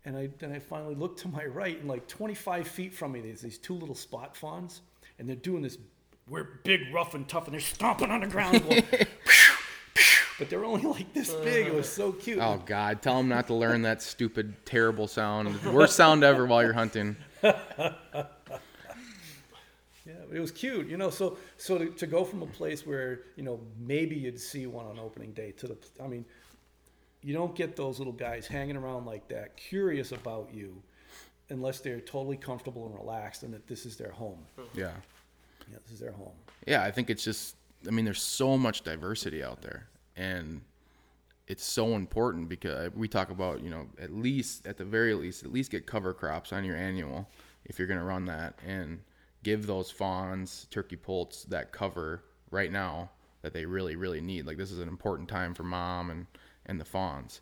[0.08, 3.22] And I then I finally looked to my right and like 25 feet from me,
[3.22, 4.82] there's these two little spot fawns,
[5.18, 5.80] and they're doing this.
[6.28, 8.64] We're big, rough, and tough, and they're stomping on the ground.
[8.68, 8.84] going,
[10.40, 11.68] but they're only like this big.
[11.68, 12.40] It was so cute.
[12.40, 15.64] oh God, tell them not to learn that stupid, terrible sound.
[15.66, 17.16] Worst sound ever while you're hunting.
[20.08, 21.10] Yeah, but it was cute, you know.
[21.10, 24.86] So so to, to go from a place where you know maybe you'd see one
[24.86, 26.26] on opening day to the, I mean,
[27.24, 30.80] you don't get those little guys hanging around like that, curious about you,
[31.50, 34.46] unless they're totally comfortable and relaxed and that this is their home.
[34.76, 34.92] Yeah.
[35.72, 36.34] Yeah, this is their home.
[36.68, 37.56] Yeah, I think it's just.
[37.88, 40.62] I mean, there's so much diversity out there, and
[41.48, 45.44] it's so important because we talk about you know at least at the very least
[45.44, 47.30] at least get cover crops on your annual
[47.66, 49.00] if you're going to run that and
[49.44, 53.10] give those fawns turkey poults that cover right now
[53.44, 56.26] that they really really need like this is an important time for mom and
[56.66, 57.42] and the fawns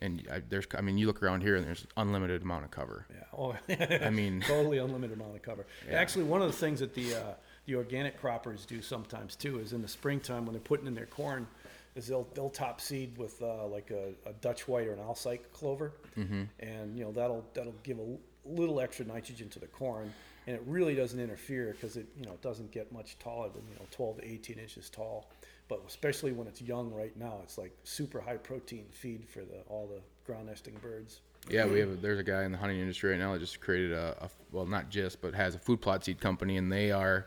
[0.00, 3.06] and I, there's i mean you look around here and there's unlimited amount of cover
[3.08, 3.38] Yeah.
[3.38, 3.54] Oh,
[4.04, 5.64] i mean totally unlimited amount of cover.
[5.92, 7.34] Actually, one of the things that the uh,
[7.66, 11.06] the organic croppers do sometimes too is in the springtime when they're putting in their
[11.06, 11.46] corn,
[11.94, 15.50] is they'll they'll top seed with uh, like a, a Dutch white or an Alsike
[15.52, 16.42] clover, mm-hmm.
[16.60, 20.12] and you know that'll that'll give a little extra nitrogen to the corn,
[20.46, 23.62] and it really doesn't interfere because it you know it doesn't get much taller than
[23.68, 25.30] you know 12 to 18 inches tall.
[25.66, 29.60] But especially when it's young right now, it's like super high protein feed for the
[29.68, 31.20] all the ground nesting birds.
[31.48, 31.90] Yeah, we have.
[31.90, 34.28] A, there's a guy in the hunting industry right now that just created a, a
[34.52, 37.26] well, not just, but has a food plot seed company, and they are,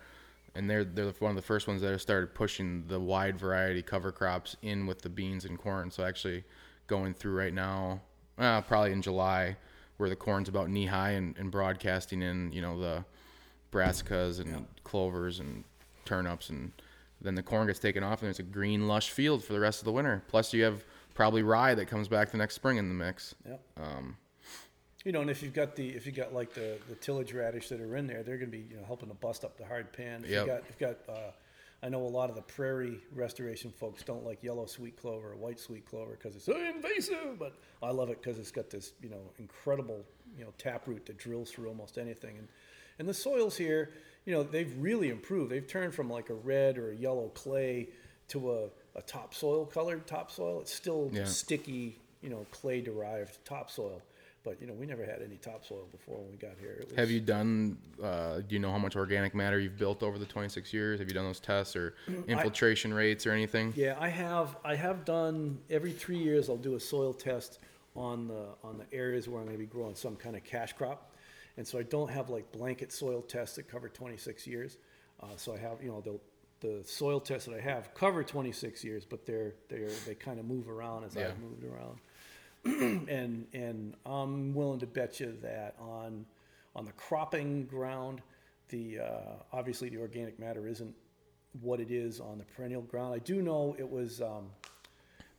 [0.58, 3.82] and they're they're one of the first ones that have started pushing the wide variety
[3.82, 5.92] cover crops in with the beans and corn.
[5.92, 6.44] So actually,
[6.88, 8.02] going through right now,
[8.40, 9.56] uh, probably in July,
[9.98, 13.06] where the corn's about knee high, and, and broadcasting in you know the
[13.72, 15.64] brassicas and clovers and
[16.06, 16.72] turnips, and
[17.22, 19.80] then the corn gets taken off, and there's a green lush field for the rest
[19.80, 20.24] of the winter.
[20.28, 20.84] Plus, you have
[21.14, 23.36] probably rye that comes back the next spring in the mix.
[23.48, 23.62] Yep.
[23.78, 24.18] Um,
[25.08, 27.70] You know, and if you've got the if you got like the the tillage radish
[27.70, 29.64] that are in there, they're going to be you know helping to bust up the
[29.66, 30.22] hard pan.
[30.26, 30.42] If Yep.
[30.42, 31.32] you got you've got uh,
[31.82, 35.38] I know a lot of the prairie restoration folks don't like yellow sweet clover or
[35.38, 38.92] white sweet clover because it's so invasive, but I love it because it's got this
[39.02, 40.04] you know incredible
[40.38, 42.50] you know taproot that drills through almost anything, and
[43.00, 43.92] and the soils here,
[44.26, 45.50] you know, they've really improved.
[45.54, 47.88] They've turned from like a red or a yellow clay
[48.28, 48.66] to a,
[48.98, 50.60] a topsoil colored topsoil.
[50.60, 51.24] It's still Yeah.
[51.24, 54.02] sticky, you know, clay derived topsoil.
[54.44, 56.82] But you know, we never had any topsoil before when we got here.
[56.88, 57.78] Was, Have you done?
[58.02, 61.00] Uh, do you know how much organic matter you've built over the 26 years?
[61.00, 61.96] Have you done those tests or
[62.28, 63.74] infiltration rates or anything?
[63.76, 64.56] Yeah, I have.
[64.64, 66.50] I have done every three years.
[66.50, 67.60] I'll do a soil test
[67.96, 70.74] on the on the areas where I'm going to be growing some kind of cash
[70.74, 71.12] crop,
[71.58, 74.78] and so I don't have like blanket soil tests that cover 26 years.
[75.22, 76.20] Uh, so I have, you know, the
[76.60, 80.46] the soil tests that I have cover 26 years, but they're they're they kind of
[80.46, 81.28] move around as Yeah.
[81.28, 82.00] I've moved around.
[83.10, 86.26] and and I'm willing to bet you that on
[86.76, 88.22] on the cropping ground,
[88.70, 90.96] the uh, obviously the organic matter isn't
[91.62, 93.14] what it is on the perennial ground.
[93.14, 94.50] I do know it was um,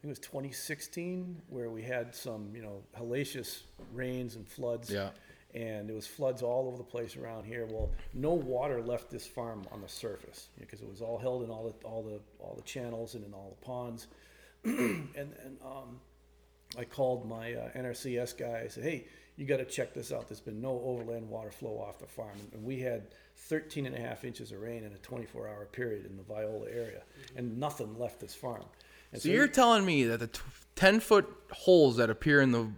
[0.00, 3.62] think it was 2016 where we had some, you know, hellacious
[3.92, 4.90] rains and floods.
[4.90, 5.10] Yeah.
[5.54, 7.66] And there was floods all over the place around here.
[7.66, 11.50] Well, no water left this farm on the surface because it was all held in
[11.50, 14.08] all the all the all the channels and in all the ponds.
[14.64, 16.00] and and um,
[16.76, 18.62] I called my uh, NRCS guy.
[18.64, 19.06] I said, "Hey,
[19.36, 20.28] you got to check this out.
[20.28, 23.06] There's been no overland water flow off the farm, and we had
[23.36, 27.02] 13 and a half inches of rain in a 24-hour period in the Viola area,
[27.36, 28.64] and nothing left this farm."
[29.12, 30.40] And So you're telling me that the t-
[30.76, 32.68] ten foot holes that appear in the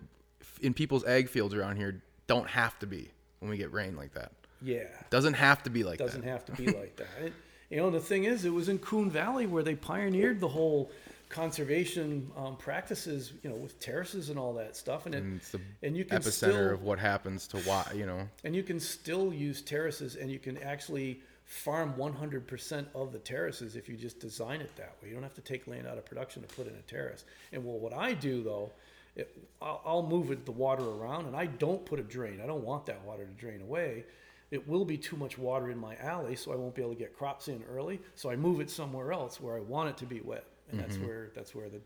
[0.62, 3.10] in people's ag fields around here don't have to be
[3.40, 4.30] when we get rain like that.
[4.62, 6.06] yeah, Doesn't have to be like that.
[6.06, 7.08] doesn't have to be like that.
[7.20, 7.32] And,
[7.70, 10.90] you know, the thing is, it was in Coon Valley where they pioneered the whole
[11.30, 15.50] conservation um, practices, you know, with terraces and all that stuff, and it, And it's
[15.52, 18.28] the and you can epicenter still, of what happens to why you know.
[18.44, 23.74] and you can still use terraces and you can actually farm 100% of the terraces
[23.74, 25.08] if you just design it that way.
[25.08, 27.24] You don't have to take land out of production to put in a terrace.
[27.52, 28.70] And well what i do though
[29.16, 32.40] it, I'll, I'll move it, the water around and i don't put a drain.
[32.42, 34.04] I don't want that water to drain away.
[34.50, 36.98] It will be too much water in my alley so i won't be able to
[36.98, 40.06] get crops in early so i move it somewhere else where i want it to
[40.06, 41.80] be wet and that's where that's where the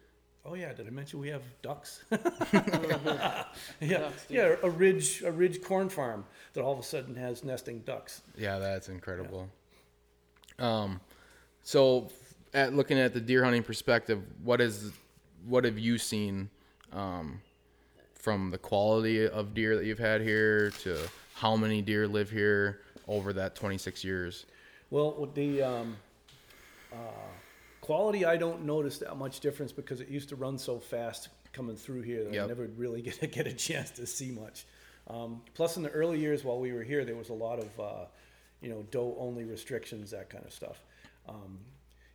[0.44, 2.04] oh yeah did i mention we have ducks?
[3.80, 7.80] Yeah yeah a ridge a ridge corn farm that all of a sudden has nesting
[7.80, 8.22] ducks.
[8.36, 9.48] Yeah, that's incredible.
[10.58, 11.00] Um,
[11.62, 12.10] so
[12.52, 14.92] at looking at the deer hunting perspective, what is
[15.46, 16.48] what have you seen
[16.92, 17.40] um,
[18.14, 20.98] from the quality of deer that you've had here to
[21.34, 24.46] how many deer live here over that 26 years?
[24.90, 25.96] Well, with the um,
[26.92, 26.96] uh,
[27.84, 31.76] quality, I don't notice that much difference because it used to run so fast coming
[31.76, 34.64] through here that I never really get to get a chance to see much.
[35.06, 37.78] Um, plus, in the early years while we were here, there was a lot of
[37.78, 38.06] uh,
[38.62, 40.80] you know doe only restrictions, that kind of stuff.
[41.28, 41.58] Um,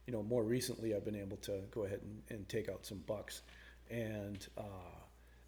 [0.07, 3.03] you know, more recently, I've been able to go ahead and, and take out some
[3.05, 3.43] bucks,
[3.91, 4.97] and uh,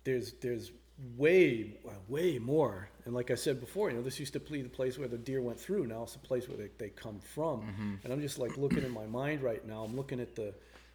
[0.04, 0.72] there's there's
[1.18, 2.90] way uh, way more.
[3.06, 5.18] And like I said before, you know, this used to be the place where the
[5.18, 5.88] deer went through.
[5.88, 7.62] Now it's the place where they, they come from.
[8.04, 9.84] And I'm just like looking in my mind right now.
[9.84, 10.54] I'm looking at the.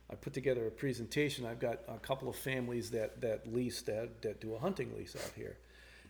[0.08, 1.44] I put together a presentation.
[1.44, 5.16] I've got a couple of families that that lease that that do a hunting lease
[5.16, 5.56] out here,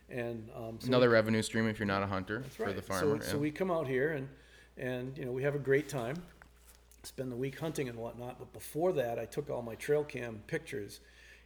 [0.09, 3.21] and um, so Another revenue stream if you're not a hunter that's for the farmer.
[3.21, 4.29] So, so we come out here and,
[4.77, 6.15] and, you know, we have a great time,
[7.03, 8.37] spend the week hunting and whatnot.
[8.39, 10.99] But before that, I took all my trail cam pictures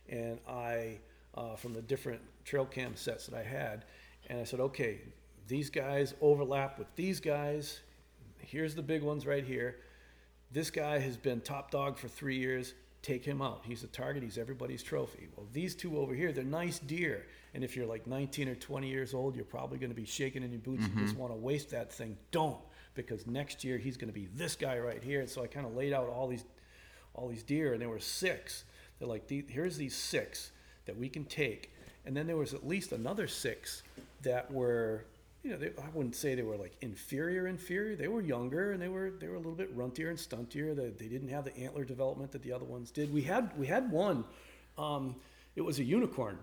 [0.10, 0.98] and I,
[1.36, 3.86] uh, from the different trail cam sets that I had,
[4.28, 5.00] and I said, okay,
[5.48, 7.82] these guys overlap with these guys.
[8.40, 9.78] Here's the big ones right here.
[10.52, 12.74] This guy has been top dog for three years.
[13.02, 13.62] Take him out.
[13.64, 14.24] He's a target.
[14.24, 15.28] He's everybody's trophy.
[15.36, 17.26] Well, these two over here, they're nice deer.
[17.54, 20.44] And if you're like 19 or 20 years old, you're probably going to be shaking
[20.44, 22.16] in your boots and just want to waste that thing.
[22.32, 22.60] Don't,
[22.94, 25.20] because next year he's going to be this guy right here.
[25.20, 26.46] And so I kind of laid out all these,
[27.14, 28.66] all these deer, and there were six.
[29.00, 30.52] They're like, here's these six
[30.86, 31.72] that we can take,
[32.06, 33.84] and then there was at least another six
[34.24, 35.06] that were
[35.44, 37.96] you know, they, I wouldn't say they were like inferior, inferior.
[37.96, 40.76] They were younger and they were they were a little bit runtier and stuntier.
[40.76, 43.12] They, they didn't have the antler development that the other ones did.
[43.12, 44.24] We had we had one.
[44.78, 45.16] Um,
[45.56, 46.38] it was a unicorn.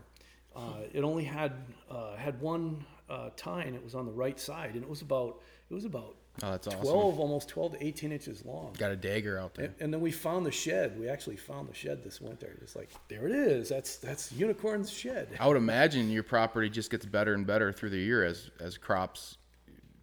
[0.55, 1.53] Uh, it only had
[1.91, 3.75] uh, had one uh, tine.
[3.75, 6.67] It was on the right side, and it was about it was about Oh, that's
[6.69, 6.81] awesome.
[6.81, 8.75] twelve, almost twelve to eighteen inches long.
[8.79, 9.67] Got a dagger out there.
[9.67, 10.99] And, and then we found the shed.
[10.99, 12.59] We actually found the shed this winter.
[12.63, 13.69] It's like there it is.
[13.69, 15.29] That's that's unicorn's shed.
[15.41, 18.79] I would imagine your property just gets better and better through the year as as
[18.79, 19.37] crops,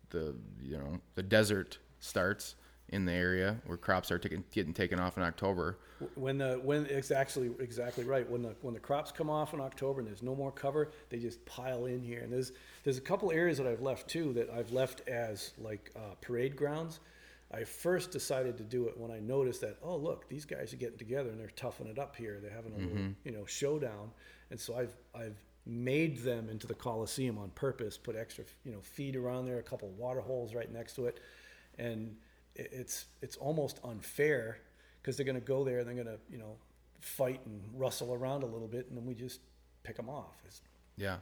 [0.10, 2.56] the you know the desert starts
[2.90, 5.78] in the area where crops are taking, getting taken off in October.
[6.16, 8.30] When the when it's actually exactly right.
[8.30, 11.18] When the when the crops come off in October and there's no more cover, they
[11.18, 12.22] just pile in here.
[12.22, 12.52] And there's
[12.84, 16.56] there's a couple areas that I've left too that I've left as like uh, parade
[16.56, 17.00] grounds.
[17.52, 20.78] I first decided to do it when I noticed that oh look these guys are
[20.78, 22.40] getting together and they're toughing it up here.
[22.42, 24.12] They're having a little you know showdown.
[24.52, 27.98] And so I've I've made them into the Coliseum on purpose.
[27.98, 31.20] Put extra you know feed around there, a couple water holes right next to it,
[31.80, 32.16] and
[32.56, 34.60] it's it's almost unfair
[35.02, 36.56] because they're going to go there and they're going to you know
[37.02, 39.40] fight and rustle around a little bit and then we just
[39.84, 40.62] pick them off It's,
[40.98, 41.18] Yeah.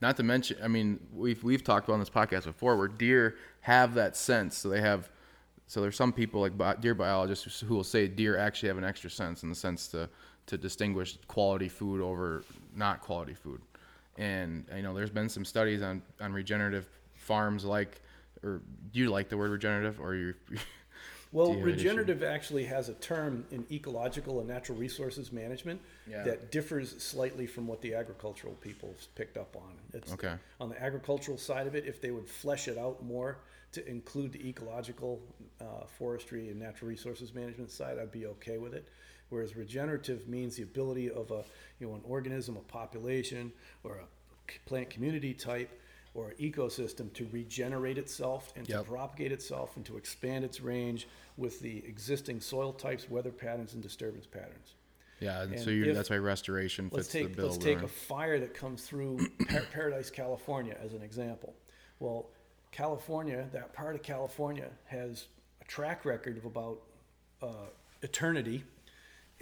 [0.00, 3.36] Not to mention, I mean, we've we've talked about on this podcast before where deer
[3.60, 4.56] have that sense.
[4.58, 5.08] So they have,
[5.66, 9.08] so there's some people like deer biologists who will say deer actually have an extra
[9.08, 10.08] sense in the sense to
[10.46, 12.44] to distinguish quality food over
[12.76, 13.62] not quality food.
[14.18, 18.02] And you know, there's been some studies on on regenerative farms like,
[18.44, 18.60] or
[18.92, 20.34] do you like the word regenerative or you?
[21.32, 21.76] well you have an issue?
[21.76, 26.22] regenerative actually has a term in ecological and natural resources management Yeah.
[26.24, 30.34] that differs slightly from what the agricultural people picked up on it's Okay.
[30.60, 33.38] on the agricultural side of it if they would flesh it out more
[33.72, 35.20] to include the ecological
[35.60, 38.88] uh, forestry and natural resources management side i'd be okay with it
[39.30, 41.42] Whereas regenerative means the ability of a
[41.80, 43.50] you know an organism, a population,
[43.82, 45.70] or a plant community type,
[46.14, 48.84] or an ecosystem to regenerate itself and Yep.
[48.84, 53.74] to propagate itself and to expand its range with the existing soil types, weather patterns,
[53.74, 54.74] and disturbance patterns.
[55.20, 57.46] Yeah, and so And you if- that's why restoration fits the bill.
[57.46, 61.54] let's take a fire that comes through Par- Paradise, California, as an example.
[61.98, 62.30] Well,
[62.70, 65.26] California, that part of California, has
[65.60, 66.80] a track record of about
[67.42, 67.66] uh,
[68.02, 68.64] eternity.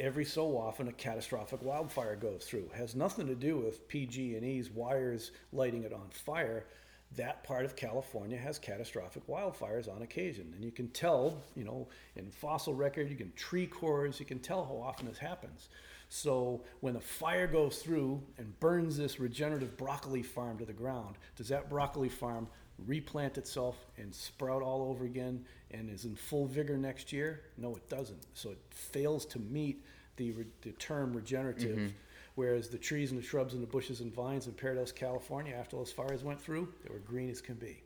[0.02, 2.68] Every so often, a catastrophic wildfire goes through.
[2.74, 6.66] Has nothing to do with PG&E's wires lighting it on fire.
[7.14, 11.86] That part of California has catastrophic wildfires on occasion, and you can tell, you know,
[12.16, 15.68] in fossil record, you can tree cores, you can tell how often this happens.
[16.08, 21.14] So when a fire goes through and burns this regenerative broccoli farm to the ground,
[21.36, 22.48] does that broccoli farm
[22.86, 27.42] replant itself and sprout all over again and is in full vigor next year?
[27.56, 28.22] No, it doesn't.
[28.34, 29.84] So it fails to meet
[30.16, 31.76] the, re- the term regenerative.
[31.76, 31.96] Mm-hmm.
[32.34, 35.76] Whereas the trees and the shrubs and the bushes and vines in Paradise, California, after
[35.76, 37.82] those fires went through, they were green as can be.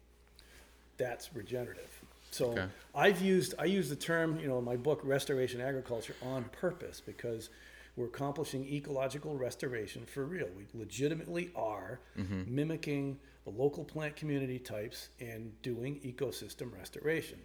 [0.99, 1.91] That's regenerative.
[2.31, 2.67] So Okay.
[2.95, 7.01] I've used I use the term, you know, in my book Restoration Agriculture on purpose
[7.05, 7.51] because
[7.97, 10.49] we're accomplishing ecological restoration for real.
[10.57, 12.43] We legitimately are mm-hmm.
[12.47, 17.39] mimicking the local plant community types and doing ecosystem restoration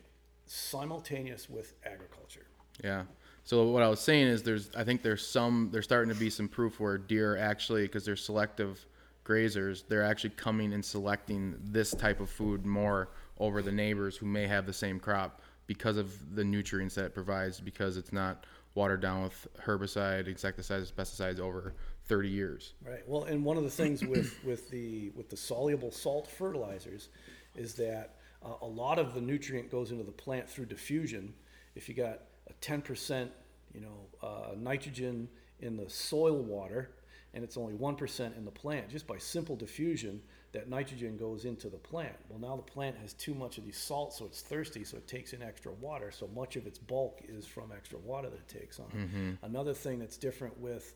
[0.51, 2.45] simultaneous with agriculture.
[2.83, 3.03] Yeah.
[3.43, 6.29] So what I was saying is, there's I think there's some there's starting to be
[6.29, 8.85] some proof where deer actually, because they're selective
[9.25, 14.25] grazers, they're actually coming and selecting this type of food more over the neighbors who
[14.25, 18.45] may have the same crop because of the nutrients that it provides, because it's not
[18.75, 21.73] watered down with herbicide, insecticides, pesticides over
[22.05, 22.73] 30 years.
[22.85, 23.07] Right.
[23.07, 27.09] Well, and one of the things with, with the with the soluble salt fertilizers
[27.55, 28.15] is that
[28.45, 31.33] uh, a lot of the nutrient goes into the plant through diffusion.
[31.75, 32.19] If you got
[32.49, 33.31] a ten percent,
[33.73, 35.27] you know, uh, nitrogen
[35.59, 36.91] in the soil water,
[37.33, 40.21] and it's only one percent in the plant, just by simple diffusion,
[40.51, 42.15] that nitrogen goes into the plant.
[42.27, 45.07] Well, now the plant has too much of these salts, so it's thirsty, so it
[45.07, 46.11] takes in extra water.
[46.11, 49.37] So much of its bulk is from extra water that it takes on.
[49.43, 50.93] Another thing that's different with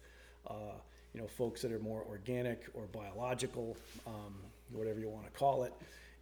[0.48, 0.78] uh,
[1.14, 4.36] you know, folks that are more organic or biological, um,
[4.72, 5.74] whatever you want to call it,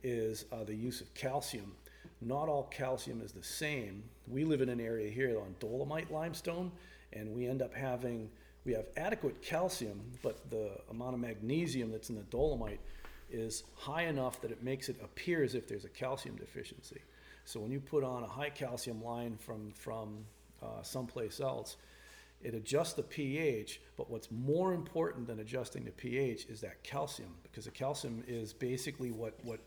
[0.03, 1.73] is uh, the use of calcium.
[2.21, 4.03] Not all calcium is the same.
[4.27, 6.71] We live in an area here on dolomite limestone,
[7.11, 8.29] and we end up having
[8.65, 12.79] we have adequate calcium, but the amount of magnesium that's in the dolomite
[13.29, 17.01] is high enough that it makes it appear as if there's a calcium deficiency.
[17.43, 20.25] So when you put on a high calcium line from from
[20.61, 21.75] uh, someplace else,
[22.41, 27.33] it adjusts the pH, but what's more important than adjusting the pH is that calcium,
[27.43, 29.59] because the calcium is basically what, what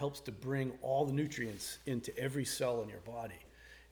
[0.00, 3.38] helps to bring all the nutrients into every cell in your body.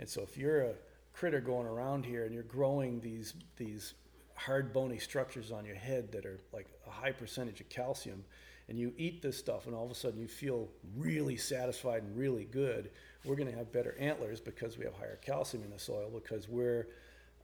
[0.00, 0.72] And so if you're a
[1.12, 3.92] critter going around here and you're growing these, these
[4.34, 8.24] hard bony structures on your head that are like a high percentage of calcium,
[8.70, 12.16] and you eat this stuff and all of a sudden you feel really satisfied and
[12.16, 12.90] really good,
[13.26, 16.48] we're going to have better antlers because we have higher calcium in the soil because
[16.48, 16.88] we're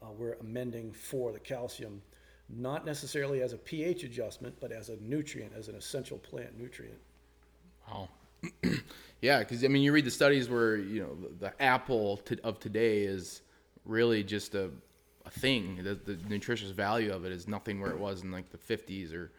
[0.02, 2.00] uh, we're amending for the calcium,
[2.48, 6.98] not necessarily as a pH adjustment, but as a nutrient, as an essential plant nutrient.
[7.88, 8.08] Wow.
[9.20, 12.38] yeah, because I mean, you read the studies where you know the, the apple to,
[12.42, 13.42] of today is
[13.84, 14.70] really just a,
[15.26, 15.80] a thing.
[15.82, 19.12] The, the nutritious value of it is nothing where it was in like the 50s
[19.12, 19.30] or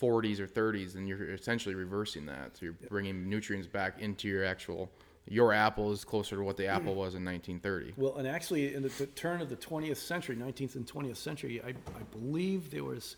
[0.00, 2.56] 40s or 30s, and you're essentially reversing that.
[2.56, 4.90] So you're bringing nutrients back into your actual.
[5.28, 6.98] Your apple is closer to what the apple mm.
[6.98, 7.94] was in 1930.
[7.96, 11.60] Well, and actually, in the, the turn of the 20th century, 19th and 20th century,
[11.64, 13.16] I, I believe there was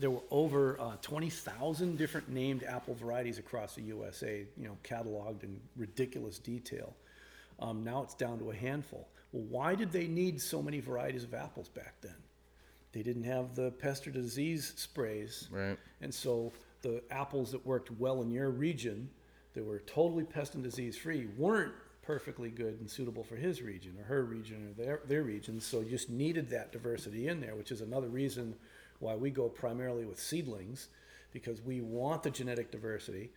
[0.00, 5.44] there were over uh, 20,000 different named apple varieties across the USA, you know, cataloged
[5.44, 6.94] in ridiculous detail.
[7.60, 9.06] Um, now it's down to a handful.
[9.32, 12.16] Well, why did they need so many varieties of apples back then?
[12.92, 15.48] They didn't have the pest or disease sprays.
[15.52, 15.78] Right.
[16.00, 16.50] And so
[16.82, 19.10] the apples that worked well in your region,
[19.52, 23.94] that were totally pest and disease free, weren't perfectly good and suitable for his region
[24.00, 25.60] or her region or their, their region.
[25.60, 28.54] So you just needed that diversity in there, which is another reason
[29.00, 30.88] why we go primarily with seedlings,
[31.32, 33.30] because we want the genetic diversity.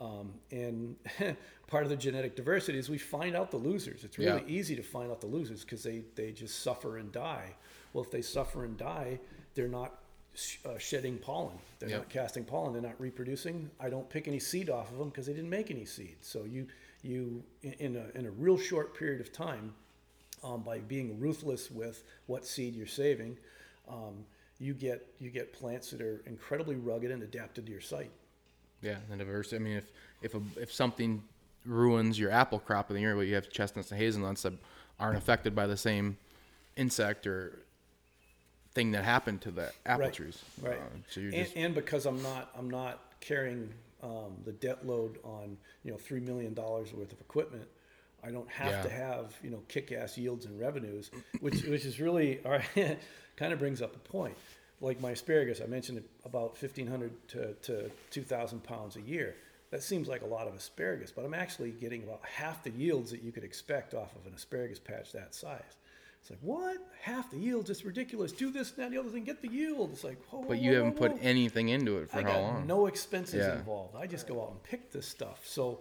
[0.00, 0.94] Um, and
[1.66, 4.04] part of the genetic diversity is we find out the losers.
[4.04, 4.58] It's really Yeah.
[4.58, 7.54] easy to find out the losers because they, they just suffer and die.
[7.92, 9.18] Well, if they suffer and die,
[9.54, 9.98] they're not
[10.34, 11.58] sh- uh, shedding pollen.
[11.80, 11.98] They're Yep.
[11.98, 12.72] not casting pollen.
[12.72, 13.70] They're not reproducing.
[13.80, 16.16] I don't pick any seed off of them because they didn't make any seed.
[16.20, 16.68] So you
[17.02, 19.72] you in- in a in a real short period of time,
[20.44, 23.36] um, by being ruthless with what seed you're saving,
[23.88, 24.26] um,
[24.58, 28.10] you get you get plants that are incredibly rugged and adapted to your site.
[28.80, 29.56] Yeah, and diversity.
[29.56, 29.90] I mean, if
[30.22, 31.22] if a, if something
[31.64, 34.54] ruins your apple crop in the year, but you have chestnuts and hazelnuts that
[35.00, 36.16] aren't affected by the same
[36.76, 37.60] insect or
[38.74, 40.44] thing that happened to the apple Right, trees.
[40.60, 40.80] Right.
[40.80, 44.86] Uh, so you're and, just and because I'm not, I'm not carrying um, the debt
[44.86, 47.66] load on, you know, three million dollars worth of equipment.
[48.22, 48.82] I don't have Yeah.
[48.82, 52.98] to have, you know, kick-ass yields and revenues, which which is really, all right,
[53.38, 54.36] kind of brings up a point.
[54.80, 59.34] Like my asparagus, I mentioned about fifteen hundred to, to two thousand pounds a year.
[59.70, 63.10] That seems like a lot of asparagus, but I'm actually getting about half the yields
[63.10, 65.60] that you could expect off of an asparagus patch that size.
[66.20, 66.78] It's like what?
[67.02, 67.68] Half the yield?
[67.70, 68.32] It's ridiculous.
[68.32, 69.24] Do this and that, and the other thing.
[69.24, 69.90] Get the yield.
[69.92, 72.40] It's like, whoa, but you whoa, haven't whoa, put anything into it for I how
[72.40, 72.66] long?
[72.66, 73.58] no expenses Yeah.
[73.58, 73.94] involved.
[73.96, 75.40] I just go out and pick this stuff.
[75.46, 75.80] So,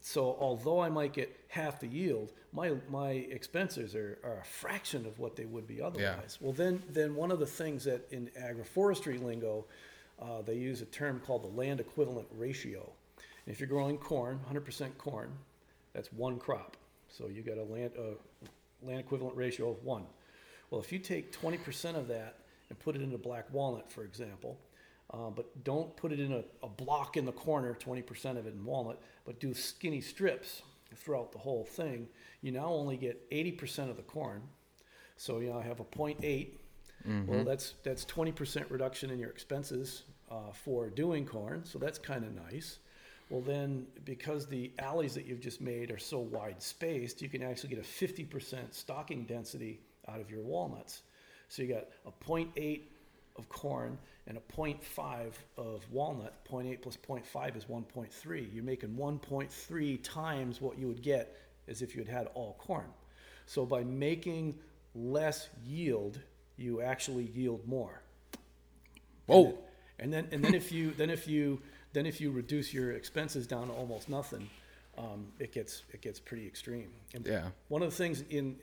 [0.00, 5.06] so although I might get half the yield, my my expenses are, are a fraction
[5.06, 6.38] of what they would be otherwise.
[6.40, 9.66] Well, then then one of the things that in agroforestry lingo,
[10.20, 12.90] uh, they use a term called the land equivalent ratio.
[13.46, 15.30] And if you're growing corn, 100% corn,
[15.92, 16.76] that's one crop.
[17.08, 18.46] So you got a land uh,
[18.82, 20.04] land equivalent ratio of one.
[20.70, 24.58] Well, if you take 20% of that and put it into black walnut, for example,
[25.12, 28.54] uh, but don't put it in a, a block in the corner, 20% of it
[28.54, 30.62] in walnut, but do skinny strips
[30.94, 32.08] throughout the whole thing,
[32.40, 34.42] you now only get 80% of the corn.
[35.16, 36.48] So you know, I have a 0.8.
[37.26, 41.64] Well, that's that's 20% reduction in your expenses uh, for doing corn.
[41.64, 42.78] So that's kind of nice.
[43.30, 47.42] Well, then because the alleys that you've just made are so wide spaced, you can
[47.42, 51.02] actually get a 50% stocking density out of your walnuts.
[51.48, 52.82] So you got a 0.8
[53.38, 56.34] of corn and a 0.5 of walnut.
[56.50, 58.54] 0.8 plus 0.5 is 1.3.
[58.54, 61.36] You're making 1.3 times what you would get
[61.68, 62.86] as if you had had all corn.
[63.46, 64.58] So by making
[64.94, 66.18] less yield,
[66.56, 68.02] you actually yield more.
[69.26, 69.58] Whoa.
[69.98, 71.60] And then and then if you then if you
[71.92, 74.48] then if you reduce your expenses down to almost nothing,
[74.98, 76.90] um, it gets it gets pretty extreme.
[77.14, 77.48] And Yeah.
[77.68, 78.56] One of the things in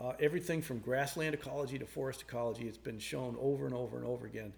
[0.00, 4.06] uh, everything from grassland ecology to forest ecology, it's been shown over and over and
[4.06, 4.52] over again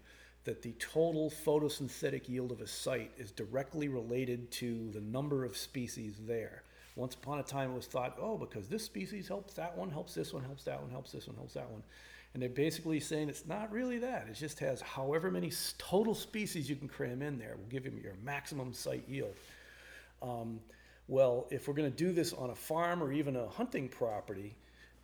[0.45, 5.55] that the total photosynthetic yield of a site is directly related to the number of
[5.55, 6.63] species there.
[6.95, 10.13] Once upon a time, it was thought, oh, because this species helps that one, helps
[10.13, 11.81] this one, helps that one, helps this one, helps that one.
[12.33, 14.27] And they're basically saying it's not really that.
[14.29, 17.93] It just has however many total species you can cram in there will give you
[18.03, 19.35] your maximum site yield.
[20.21, 20.59] Um,
[21.07, 24.55] well, if we're going to do this on a farm or even a hunting property,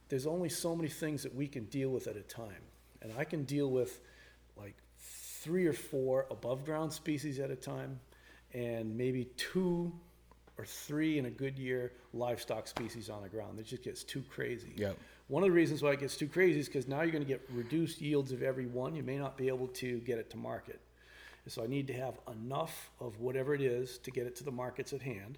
[0.09, 2.63] there's only so many things that we can deal with at a time.
[3.01, 4.01] And I can deal with
[4.57, 7.99] like three or four above ground species at a time,
[8.53, 9.93] and maybe two
[10.57, 13.57] or three in a good year livestock species on the ground.
[13.57, 14.73] That just gets too crazy.
[14.75, 14.97] Yep.
[15.27, 17.27] One of the reasons why it gets too crazy is because now you're going to
[17.27, 18.95] get reduced yields of every one.
[18.95, 20.81] You may not be able to get it to market.
[21.47, 24.51] So I need to have enough of whatever it is to get it to the
[24.51, 25.37] markets at hand,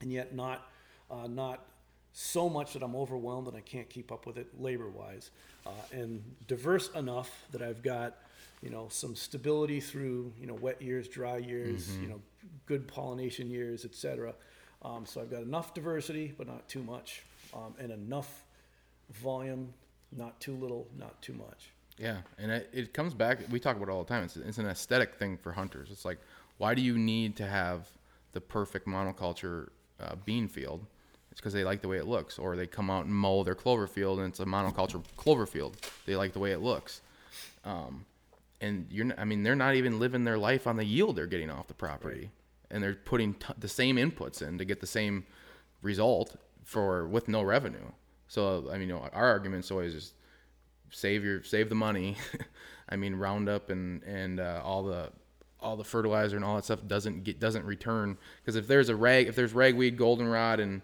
[0.00, 0.66] and yet not
[1.10, 1.64] uh, not
[2.12, 5.30] so much that I'm overwhelmed and I can't keep up with it labor wise,
[5.66, 8.16] uh, and diverse enough that I've got
[8.62, 12.20] you know some stability through you know wet years, dry years, you know
[12.66, 14.34] good pollination years, etc.
[14.82, 17.22] Um, so I've got enough diversity, but not too much,
[17.54, 18.44] um, and enough
[19.10, 19.72] volume,
[20.10, 21.70] not too little, not too much.
[21.98, 23.38] Yeah, and it, it comes back.
[23.50, 24.24] We talk about it all the time.
[24.24, 25.90] It's, it's an aesthetic thing for hunters.
[25.90, 26.18] It's like,
[26.58, 27.90] why do you need to have
[28.32, 29.68] the perfect monoculture
[30.00, 30.86] uh, bean field?
[31.32, 33.54] It's because they like the way it looks, or they come out and mow their
[33.54, 35.78] clover field, and it's a monoculture clover field.
[36.04, 37.00] They like the way it looks,
[37.64, 38.04] um,
[38.60, 39.06] and you're.
[39.06, 41.68] Not, I mean, they're not even living their life on the yield they're getting off
[41.68, 42.30] the property,
[42.70, 45.24] and they're putting t- the same inputs in to get the same
[45.80, 47.90] result for with no revenue.
[48.28, 50.12] So I mean, you know, our argument's always just
[50.90, 52.16] save your save the money.
[52.90, 55.10] I mean, Roundup and and uh, all the
[55.60, 58.96] all the fertilizer and all that stuff doesn't get doesn't return because if there's a
[58.96, 60.82] rag if there's ragweed, goldenrod, and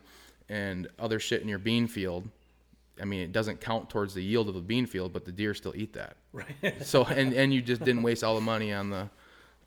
[0.48, 2.28] and other shit in your bean field,
[3.00, 5.54] I mean, it doesn't count towards the yield of the bean field, but the deer
[5.54, 6.16] still eat that.
[6.32, 6.46] Right.
[6.82, 9.08] So and and you just didn't waste all the money on the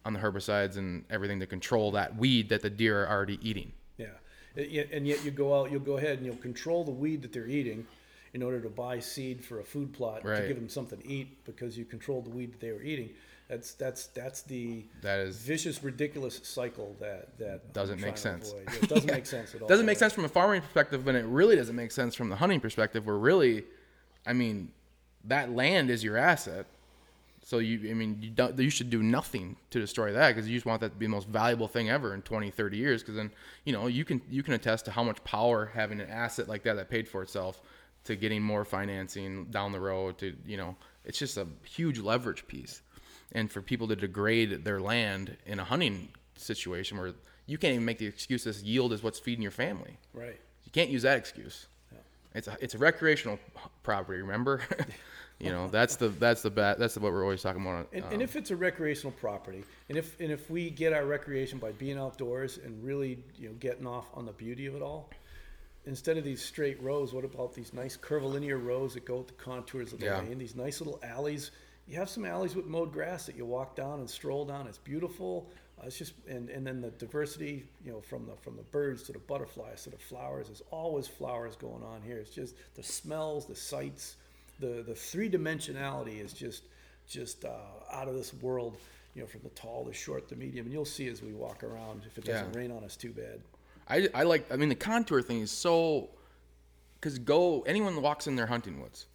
[0.06, 3.72] on the herbicides and everything to control that weed that the deer are already eating.
[3.98, 4.08] Yeah,
[4.56, 7.48] And yet- you go out, you'll go ahead and you'll control the weed that they're
[7.48, 7.86] eating
[8.34, 11.44] in order to buy seed for a food plot to give them something to eat
[11.46, 13.10] because you controlled the weed that they were eating.
[13.52, 18.54] That's that's that's the That is vicious, ridiculous cycle that that Doesn't make sense.
[18.56, 19.68] Yeah, It doesn't make sense at all.
[19.68, 22.38] doesn't make sense from a farming perspective, but it really doesn't make sense from the
[22.38, 23.06] hunting perspective.
[23.06, 23.66] Where really,
[24.26, 24.72] I mean,
[25.26, 26.66] that land is your asset.
[27.44, 30.56] So you, I mean, you don't, you should do nothing to destroy that because you
[30.56, 33.02] just want that to be the most valuable thing ever in 20, 30 years.
[33.02, 33.32] Because then,
[33.66, 36.64] you know, you can you can attest to how much power having an asset like
[36.64, 37.62] that that paid for itself
[38.06, 40.18] to getting more financing down the road.
[40.20, 42.82] To you know, it's just a huge leverage piece.
[43.34, 47.14] And for people to degrade their land in a hunting situation where
[47.46, 49.98] you can't even make the excuse this yield is what's feeding your family.
[50.14, 50.40] Right.
[50.66, 51.68] You can't use that excuse.
[52.34, 53.40] It's a it's a recreational
[53.84, 54.22] property.
[54.22, 54.62] Remember,
[55.40, 57.90] you know that's the that's the bat that's what we're always talking about.
[57.92, 61.06] And, um, and if it's a recreational property, and if and if we get our
[61.06, 64.82] recreation by being outdoors and really you know getting off on the beauty of it
[64.82, 65.10] all,
[65.86, 69.34] instead of these straight rows, what about these nice curvilinear rows that go with the
[69.34, 70.20] contours of the Yeah.
[70.20, 70.38] lane?
[70.38, 71.52] These nice little alleys.
[71.92, 74.66] You have some alleys with mowed grass that you walk down and stroll down.
[74.66, 75.50] It's beautiful.
[75.78, 79.04] Uh, it's just and, and then the diversity, you know, from the from the birds
[79.04, 80.48] to the butterflies to the flowers.
[80.48, 82.16] There's always flowers going on here.
[82.16, 84.16] It's just the smells, the sights,
[84.62, 86.64] the the three dimensionality is just
[87.10, 87.50] just uh,
[87.92, 88.78] out of this world.
[89.14, 91.62] You know, from the tall, the short, the medium, and you'll see as we walk
[91.62, 92.04] around.
[92.06, 92.58] If it doesn't Yeah.
[92.58, 93.42] rain on us too bad.
[93.90, 96.08] I, I like I mean the contour thing is so
[97.02, 99.08] because go anyone walks in their hunting woods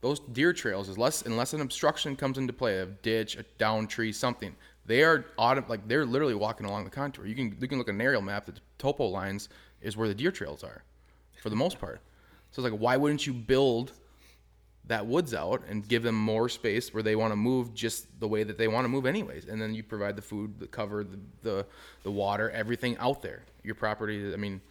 [0.00, 3.86] those deer trails is less unless an obstruction comes into play a ditch a down
[3.86, 4.54] tree something
[4.88, 7.26] they are like they're literally walking along the contour.
[7.26, 9.50] You can you can look at an aerial map the topo lines
[9.82, 10.82] is where the deer trails are
[11.42, 12.00] for the most part.
[12.50, 13.92] So it's like why wouldn't you build
[14.86, 18.26] that woods out and give them more space where they want to move just the
[18.26, 19.44] way that they want to move anyways?
[19.44, 21.66] And then you provide the food the cover the the,
[22.02, 23.42] the water everything out there.
[23.62, 24.62] Your property i mean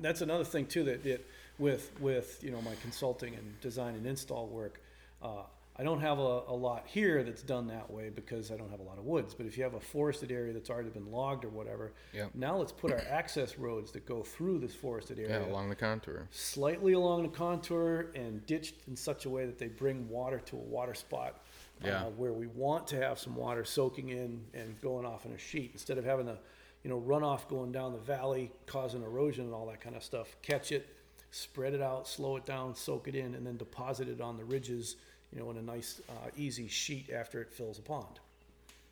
[0.00, 1.26] that's another thing too that, that
[1.58, 4.80] with with you know my consulting and design and install work,
[5.22, 5.42] uh,
[5.80, 8.80] I don't have a, a lot here that's done that way because I don't have
[8.80, 9.32] a lot of woods.
[9.34, 12.30] But if you have a forested area that's already been logged or whatever, Yep.
[12.34, 15.76] now let's put our access roads that go through this forested area yeah along the
[15.76, 20.40] contour slightly along the contour and ditched in such a way that they bring water
[20.46, 21.44] to a water spot
[21.84, 22.02] Yeah.
[22.06, 25.38] uh, where we want to have some water soaking in and going off in a
[25.38, 26.38] sheet instead of having the
[26.82, 30.34] you know runoff going down the valley causing erosion and all that kind of stuff
[30.42, 30.88] catch it
[31.30, 34.44] spread it out slow it down soak it in and then deposit it on the
[34.44, 34.96] ridges
[35.32, 38.20] you know in a nice uh, easy sheet after it fills a pond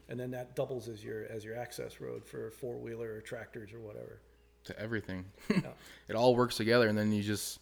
[0.08, 3.72] and then that doubles as your as your access road for four wheeler or tractors
[3.72, 4.20] or whatever
[4.66, 5.24] to everything.
[6.08, 7.58] it all works together, and then you just,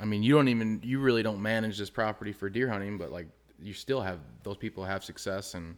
[0.00, 3.12] I mean, you don't even, you really don't manage this property for deer hunting, but
[3.12, 3.28] like
[3.62, 5.76] you still have those people have success, and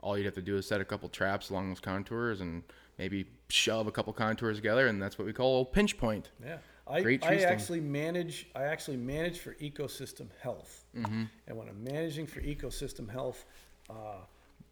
[0.00, 2.62] all you'd have to do is set a couple traps along those contours and
[2.98, 6.30] maybe shove a couple contours together, and that's what we call a pinch point.
[6.44, 6.58] Yeah,
[6.90, 8.48] I, Great I actually manage.
[8.54, 11.24] I actually manage for ecosystem health, Mm-hmm.
[11.46, 13.44] and when I'm managing for ecosystem health,
[13.88, 14.16] uh,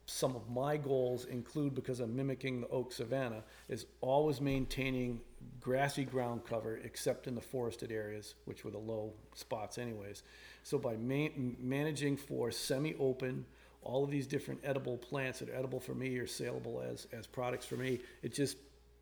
[0.07, 5.21] some of my goals include because I'm mimicking the oak savanna is always maintaining
[5.61, 10.23] grassy ground cover, except in the forested areas, which were the low spots, anyways.
[10.64, 13.45] So by man- managing for semi-open.
[13.83, 17.27] All of these different edible plants that are edible for me or saleable as, as
[17.29, 18.57] products for me, it just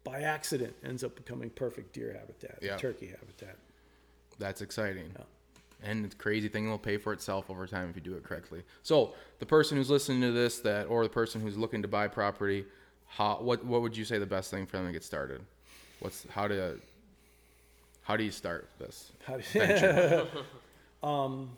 [0.07, 2.77] by accident ends up becoming perfect deer habitat, Yeah.
[2.77, 3.57] turkey habitat.
[4.39, 5.13] That's exciting.
[5.83, 8.63] And the crazy thing will pay for itself over time if you do it correctly.
[8.83, 12.09] So the person who's listening to this, that or the person who's looking to buy
[12.09, 12.65] property,
[13.09, 15.43] how what what would you say the best thing for them to get started?
[16.01, 16.79] What's how to
[18.03, 19.13] how do you start this?
[19.27, 20.27] How do venture?
[21.03, 21.51] Um,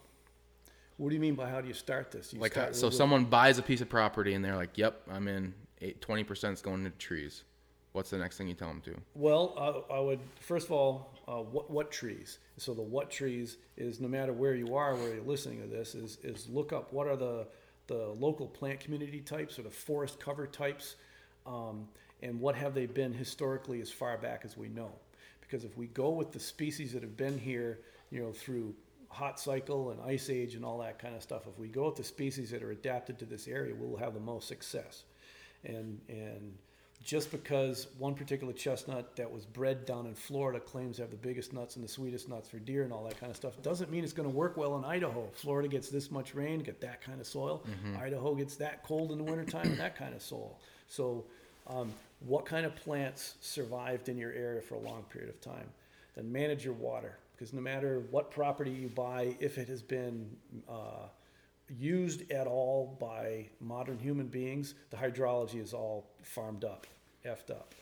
[0.96, 2.32] what do you mean by how do you start this?
[2.34, 5.02] You like start so with- someone buys a piece of property and they're like, "Yep,
[5.10, 5.54] I'm in.
[5.80, 7.44] 20% is going into trees."
[7.98, 8.94] What's the next thing you tell them to?
[9.16, 12.38] Well, I, I would first of all, uh, what what trees?
[12.56, 15.96] So the what trees is no matter where you are, where you're listening to this,
[15.96, 17.48] is is look up what are the
[17.88, 20.94] the local plant community types or the forest cover types,
[21.44, 21.88] um,
[22.22, 24.92] and what have they been historically as far back as we know.
[25.40, 27.80] Because if we go with the species that have been here,
[28.12, 28.76] you know, through
[29.08, 31.96] hot cycle and ice age and all that kind of stuff, if we go with
[31.96, 35.02] the species that are adapted to this area, we'll have the most success.
[35.64, 36.54] And and
[37.02, 41.16] just because one particular chestnut that was bred down in Florida claims to have the
[41.16, 43.90] biggest nuts and the sweetest nuts for deer and all that kind of stuff doesn't
[43.90, 45.28] mean it's going to work well in Idaho.
[45.32, 47.62] Florida gets this much rain, get that kind of soil.
[48.00, 50.58] Idaho gets that cold in the wintertime and that kind of soil.
[50.88, 51.24] So,
[51.66, 55.68] um, what kind of plants survived in your area for a long period of time?
[56.16, 60.28] Then manage your water because no matter what property you buy, if it has been
[60.68, 61.06] uh,
[61.76, 66.86] used at all by modern human beings, the hydrology is all farmed up,
[67.24, 67.74] effed up.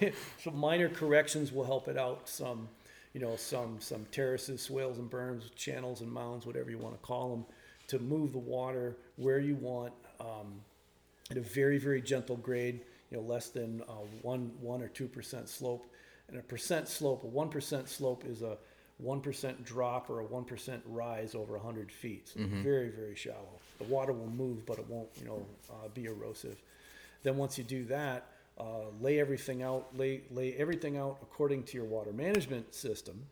[0.42, 2.28] so minor corrections will help it out.
[2.28, 2.68] Some,
[3.12, 7.06] you know, some some terraces, swales and berms, channels and mounds, whatever you want to
[7.06, 7.44] call them,
[7.88, 10.60] to move the water where you want um,
[11.30, 12.80] at a very very gentle grade.
[13.10, 15.86] You know, less than uh, one one or two percent slope.
[16.28, 18.56] And a percent slope, a one percent slope is a
[18.98, 22.28] one percent drop or a one percent rise over hundred feet.
[22.28, 23.60] So very very shallow.
[23.78, 26.62] The water will move, but it won't you know uh, be erosive.
[27.22, 31.76] Then once you do that, uh, lay everything out, lay lay everything out according to
[31.76, 33.26] your water management system.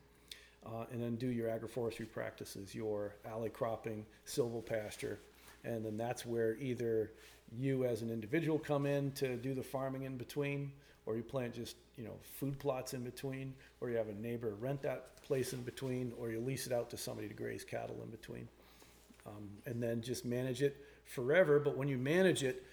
[0.65, 5.17] Uh, and then do your agroforestry practices, your alley cropping, silvopasture,
[5.65, 7.11] and then that's where either
[7.59, 10.71] you as an individual come in to do the farming in between,
[11.07, 14.55] or you plant just, you know, food plots in between, or you have a neighbor
[14.61, 18.01] rent that place in between, or you lease it out to somebody to graze cattle
[18.03, 18.49] in between.
[19.27, 22.65] Um, and then just manage it forever, but when you manage it,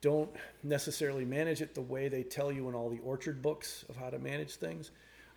[0.00, 0.30] don't
[0.62, 4.10] necessarily manage it the way they tell you in all the orchard books of how
[4.10, 4.90] to manage things.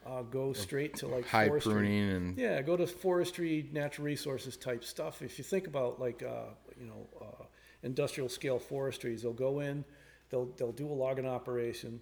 [0.06, 1.74] Uh, go straight to like High forestry.
[1.74, 5.22] pruning and Yeah, go to forestry, natural resources type stuff.
[5.22, 7.44] If you think about like uh, you know uh,
[7.84, 9.86] industrial scale forestries, they'll go in,
[10.30, 12.02] they'll they'll do a logging operation.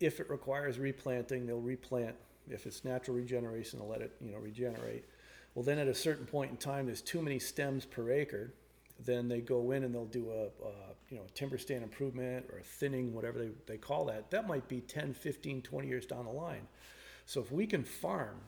[0.00, 2.16] If it requires replanting, they'll replant.
[2.48, 5.04] If it's natural regeneration, they'll let it you know regenerate.
[5.54, 8.52] Well, then at a certain point in time, there's too many stems per acre.
[9.04, 10.72] Then they go in and they'll do a, a
[11.10, 14.30] you know timber stand improvement or thinning, whatever they, they call that.
[14.30, 16.66] That might be 10, 15, 20 years down the line.
[17.26, 18.40] So if we can farm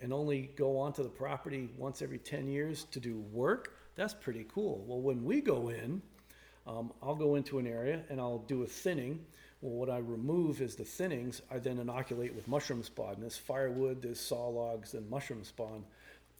[0.00, 4.46] and only go onto the property once every 10 years to do work, that's pretty
[4.52, 4.84] cool.
[4.86, 6.02] Well, when we go in,
[6.66, 9.24] um, I'll go into an area and I'll do a thinning.
[9.60, 11.42] Well, what I remove is the thinnings.
[11.50, 13.16] I then inoculate with mushroom spawn.
[13.18, 15.84] There's firewood, there's saw logs, and mushroom spawn.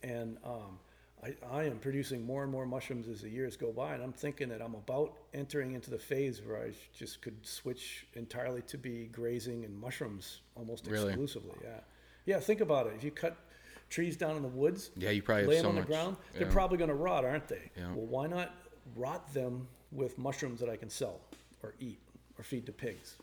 [0.05, 0.79] And um,
[1.25, 3.95] I, I am producing more and more mushrooms as the years go by.
[3.95, 8.07] And I'm thinking that I'm about entering into the phase where I just could switch
[8.15, 11.09] entirely to be grazing and mushrooms almost Really?
[11.09, 11.57] exclusively.
[11.65, 11.81] Yeah.
[12.25, 12.93] Yeah, think about it.
[12.97, 13.37] If you cut
[13.91, 15.89] trees down in the woods, Yeah, you probably have lay them so on the much-
[15.89, 17.71] ground, they're probably going to rot, aren't they?
[17.77, 17.89] Yeah.
[17.95, 18.55] Well, why not
[18.95, 21.19] rot them with mushrooms that I can sell
[21.65, 21.99] or eat
[22.39, 23.17] or feed to pigs?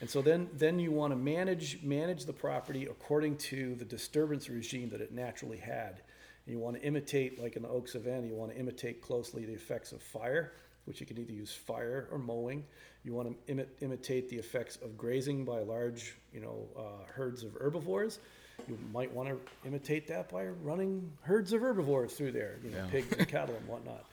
[0.00, 4.48] And so then, then you want to manage manage the property according to the disturbance
[4.48, 6.00] regime that it naturally had.
[6.46, 9.44] And you want to imitate, like in the Oak Savannah, you want to imitate closely
[9.44, 10.52] the effects of fire,
[10.84, 12.62] which you can either use fire or mowing.
[13.04, 17.42] You want to imi- imitate the effects of grazing by large, you know, uh, herds
[17.42, 18.20] of herbivores.
[18.68, 22.78] You might want to imitate that by running herds of herbivores through there, you know,
[22.78, 22.86] Yeah.
[22.90, 24.04] pigs and cattle and whatnot.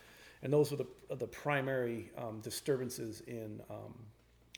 [0.44, 3.94] And those were the, are the primary um, disturbances in um,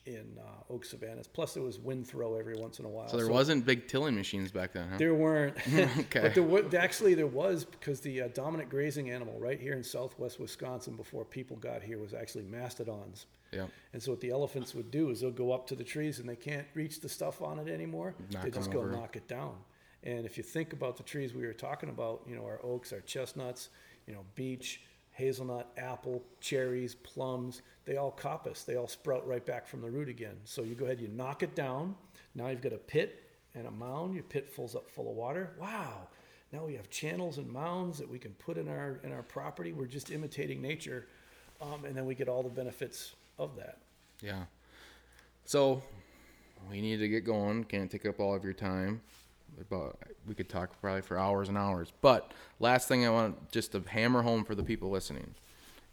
[0.08, 1.28] in uh, Oak Savannas.
[1.32, 3.08] Plus, there was wind throw every once in a while.
[3.08, 4.98] so there wasn't big tilling machines back then, huh?
[4.98, 5.58] There weren't.
[6.08, 6.22] Okay.
[6.22, 9.84] But there was, actually there was because the uh, dominant grazing animal right here in
[9.84, 13.26] southwest Wisconsin before people got here was actually mastodons.
[13.52, 13.68] Yeah.
[13.94, 16.28] And so what the elephants would do is they'll go up to the trees and
[16.28, 18.16] they can't reach the stuff on it anymore.
[18.32, 18.92] Knock they just go over.
[18.92, 19.56] knock it down.
[20.04, 22.94] And if you think about the trees we were talking about, you know, our oaks,
[22.94, 23.70] our chestnuts,
[24.08, 24.82] you know, beech,
[25.18, 28.64] hazelnut, apple, cherries, plums, they all coppice.
[28.64, 30.36] They all sprout right back from the root again.
[30.44, 31.96] So you go ahead, you knock it down.
[32.36, 33.24] Now you've got a pit
[33.56, 34.14] and a mound.
[34.14, 35.52] Your pit fills up full of water.
[35.60, 36.08] Wow.
[36.54, 39.74] Now we have channels and mounds that we can put in our in our property.
[39.74, 41.08] We're just imitating nature,
[41.62, 43.80] um, and then we get all the benefits of that.
[44.22, 44.44] Yeah.
[45.46, 45.82] So
[46.70, 47.64] we need to get going.
[47.64, 49.02] Can't take up all of your time.
[49.70, 51.92] But we could talk probably for hours and hours.
[52.02, 55.34] But last thing I want just to hammer home for the people listening.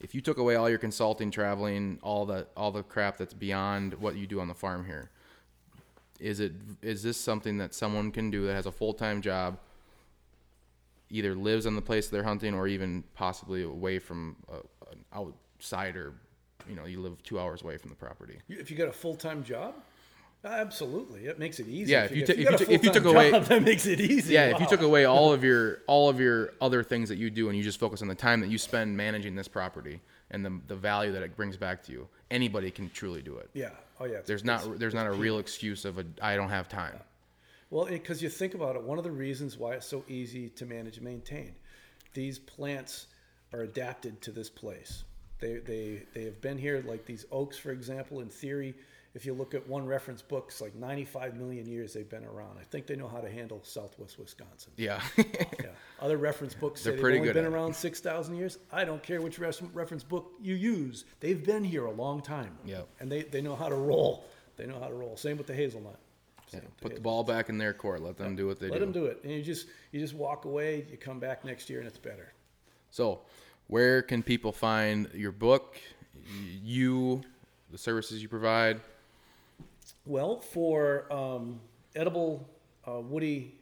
[0.00, 3.94] If you took away all your consulting, traveling, all the all the crap that's beyond
[3.94, 5.10] what you do on the farm here,
[6.20, 9.58] is it is this something that someone can do that has a full-time job
[11.10, 16.12] either lives on the place they're hunting or even possibly away from a, an outsider
[16.68, 19.16] you know you live two hours away from the property If you got a full
[19.16, 19.74] time job,
[20.44, 21.92] absolutely, it makes it easy.
[21.92, 24.00] Yeah, if you if you a took- if you took away- job, that makes it
[24.00, 24.34] easy.
[24.34, 27.30] yeah if you took away all of your all of your other things that you
[27.30, 30.00] do and you just focus on the time that you spend managing this property
[30.30, 33.48] and the, the value that it brings back to you anybody can truly do it
[33.54, 34.18] yeah, oh yeah.
[34.26, 36.98] there's not there's not a real excuse of a i don't have time
[37.70, 40.64] Well, because you think about it, one of the reasons why it's so easy to
[40.66, 41.54] manage and maintain,
[42.12, 43.06] these plants
[43.52, 45.04] are adapted to this place.
[45.40, 48.74] They, they, they have been here, like these oaks, for example, in theory,
[49.14, 52.58] if you look at one reference book, it's like 95 million years they've been around.
[52.60, 54.72] I think they know how to handle southwest Wisconsin.
[54.76, 55.70] yeah Yeah.
[56.00, 58.58] Other reference books say They're they've only been around 6,000 years.
[58.72, 61.04] I don't care which res- reference book you use.
[61.20, 62.58] They've been here a long time.
[62.64, 62.88] Yep.
[63.00, 64.24] And they, they know how to roll.
[64.56, 65.16] They know how to roll.
[65.16, 65.98] Same with the hazelnut.
[66.52, 67.02] With put the hazelnut.
[67.02, 69.06] ball back in their court let them do what they Let do Let them do
[69.06, 70.86] it, and you just you just walk away.
[70.90, 72.32] You come back next year, and it's better.
[72.90, 73.20] so
[73.66, 75.78] where can people find your book
[76.62, 77.22] you
[77.72, 78.80] the services you provide
[80.06, 81.60] Well, for um,
[81.94, 82.48] edible
[82.86, 83.54] uh, woody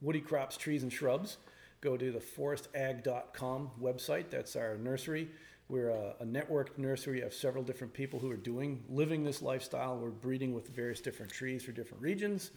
[0.00, 1.38] woody crops, trees, and shrubs,
[1.80, 4.30] go to the forestag.com website.
[4.30, 5.28] That's our nursery.
[5.68, 9.96] We're a, a networked nursery of several different people who are doing living this lifestyle.
[9.96, 12.50] We're breeding with various different trees for different regions.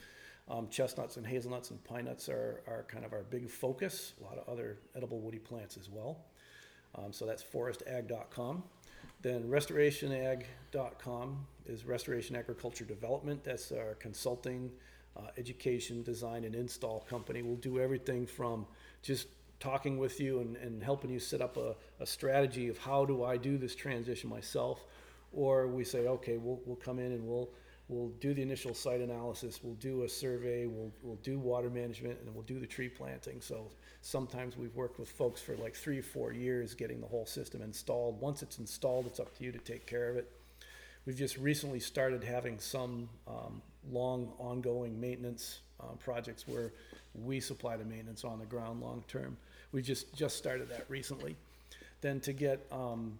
[0.47, 4.13] Um, chestnuts and hazelnuts and pine nuts are, are kind of our big focus.
[4.19, 6.25] A lot of other edible woody plants as well.
[6.95, 8.63] Um, so that's forestag.com.
[9.21, 13.43] Then restorationag.com is Restoration Agriculture Development.
[13.43, 14.71] That's our consulting,
[15.17, 17.41] uh, education, design, and install company.
[17.41, 18.65] We'll do everything from
[19.01, 19.27] just
[19.59, 23.23] talking with you and, and helping you set up a, a strategy of how do
[23.23, 24.85] I do this transition myself,
[25.31, 27.49] or we say, okay, we'll, we'll come in and we'll
[27.87, 32.17] we'll do the initial site analysis, we'll do a survey, we'll, we'll do water management,
[32.19, 33.39] and we'll do the tree planting.
[33.39, 33.69] So
[34.01, 37.61] sometimes we've worked with folks for like three, or four years getting the whole system
[37.61, 38.19] installed.
[38.19, 40.31] Once it's installed, it's up to you to take care of it.
[41.06, 43.61] We've just recently started having some um,
[43.91, 46.73] long ongoing maintenance uh, projects where
[47.23, 49.38] we supply the maintenance on the ground long term.
[49.72, 51.36] We just just started that recently.
[52.02, 53.19] Then to get um,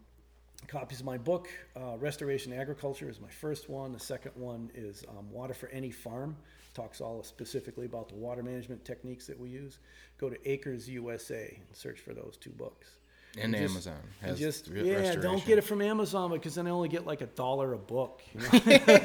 [0.68, 3.94] copies of my book, uh, Restoration Agriculture is my first one.
[3.94, 6.36] The second one is um, Water for Any Farm.
[6.74, 9.78] Talks all specifically about the water management techniques that we use.
[10.18, 12.98] Go to Acres USA and search for those two books.
[13.38, 16.70] And just- Amazon has just re- yeah, don't get it from Amazon because then I
[16.70, 18.22] only get like a dollar a book.
[18.34, 18.42] You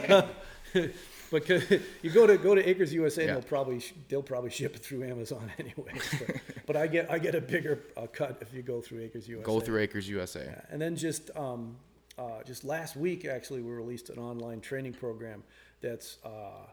[0.09, 0.29] know?
[1.31, 1.63] because
[2.03, 3.29] you go to go to Acres USA, Yeah.
[3.29, 5.93] and they'll probably they'll probably ship it through Amazon anyway.
[6.19, 6.37] But,
[6.67, 9.45] but I get I get a bigger uh, cut if you go through Acres USA.
[9.45, 10.55] Go through Acres USA.
[10.71, 11.77] And then just um,
[12.19, 15.43] uh, just last week, actually, we released an online training program
[15.81, 16.67] that's uh,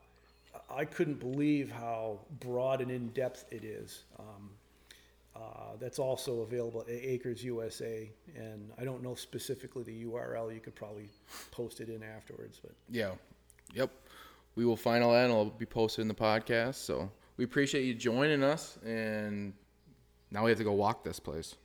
[0.69, 4.03] I couldn't believe how broad and in depth it is.
[4.19, 4.49] Um,
[5.37, 10.53] uh, that's also available at Acres USA, and I don't know specifically the URL.
[10.53, 11.09] You could probably
[11.51, 13.11] post it in afterwards, but Yeah.
[13.73, 13.91] Yep.
[14.55, 16.75] We will final that and it'll be posted in the podcast.
[16.75, 19.53] So we appreciate you joining us and
[20.31, 21.55] now we have to go walk this place.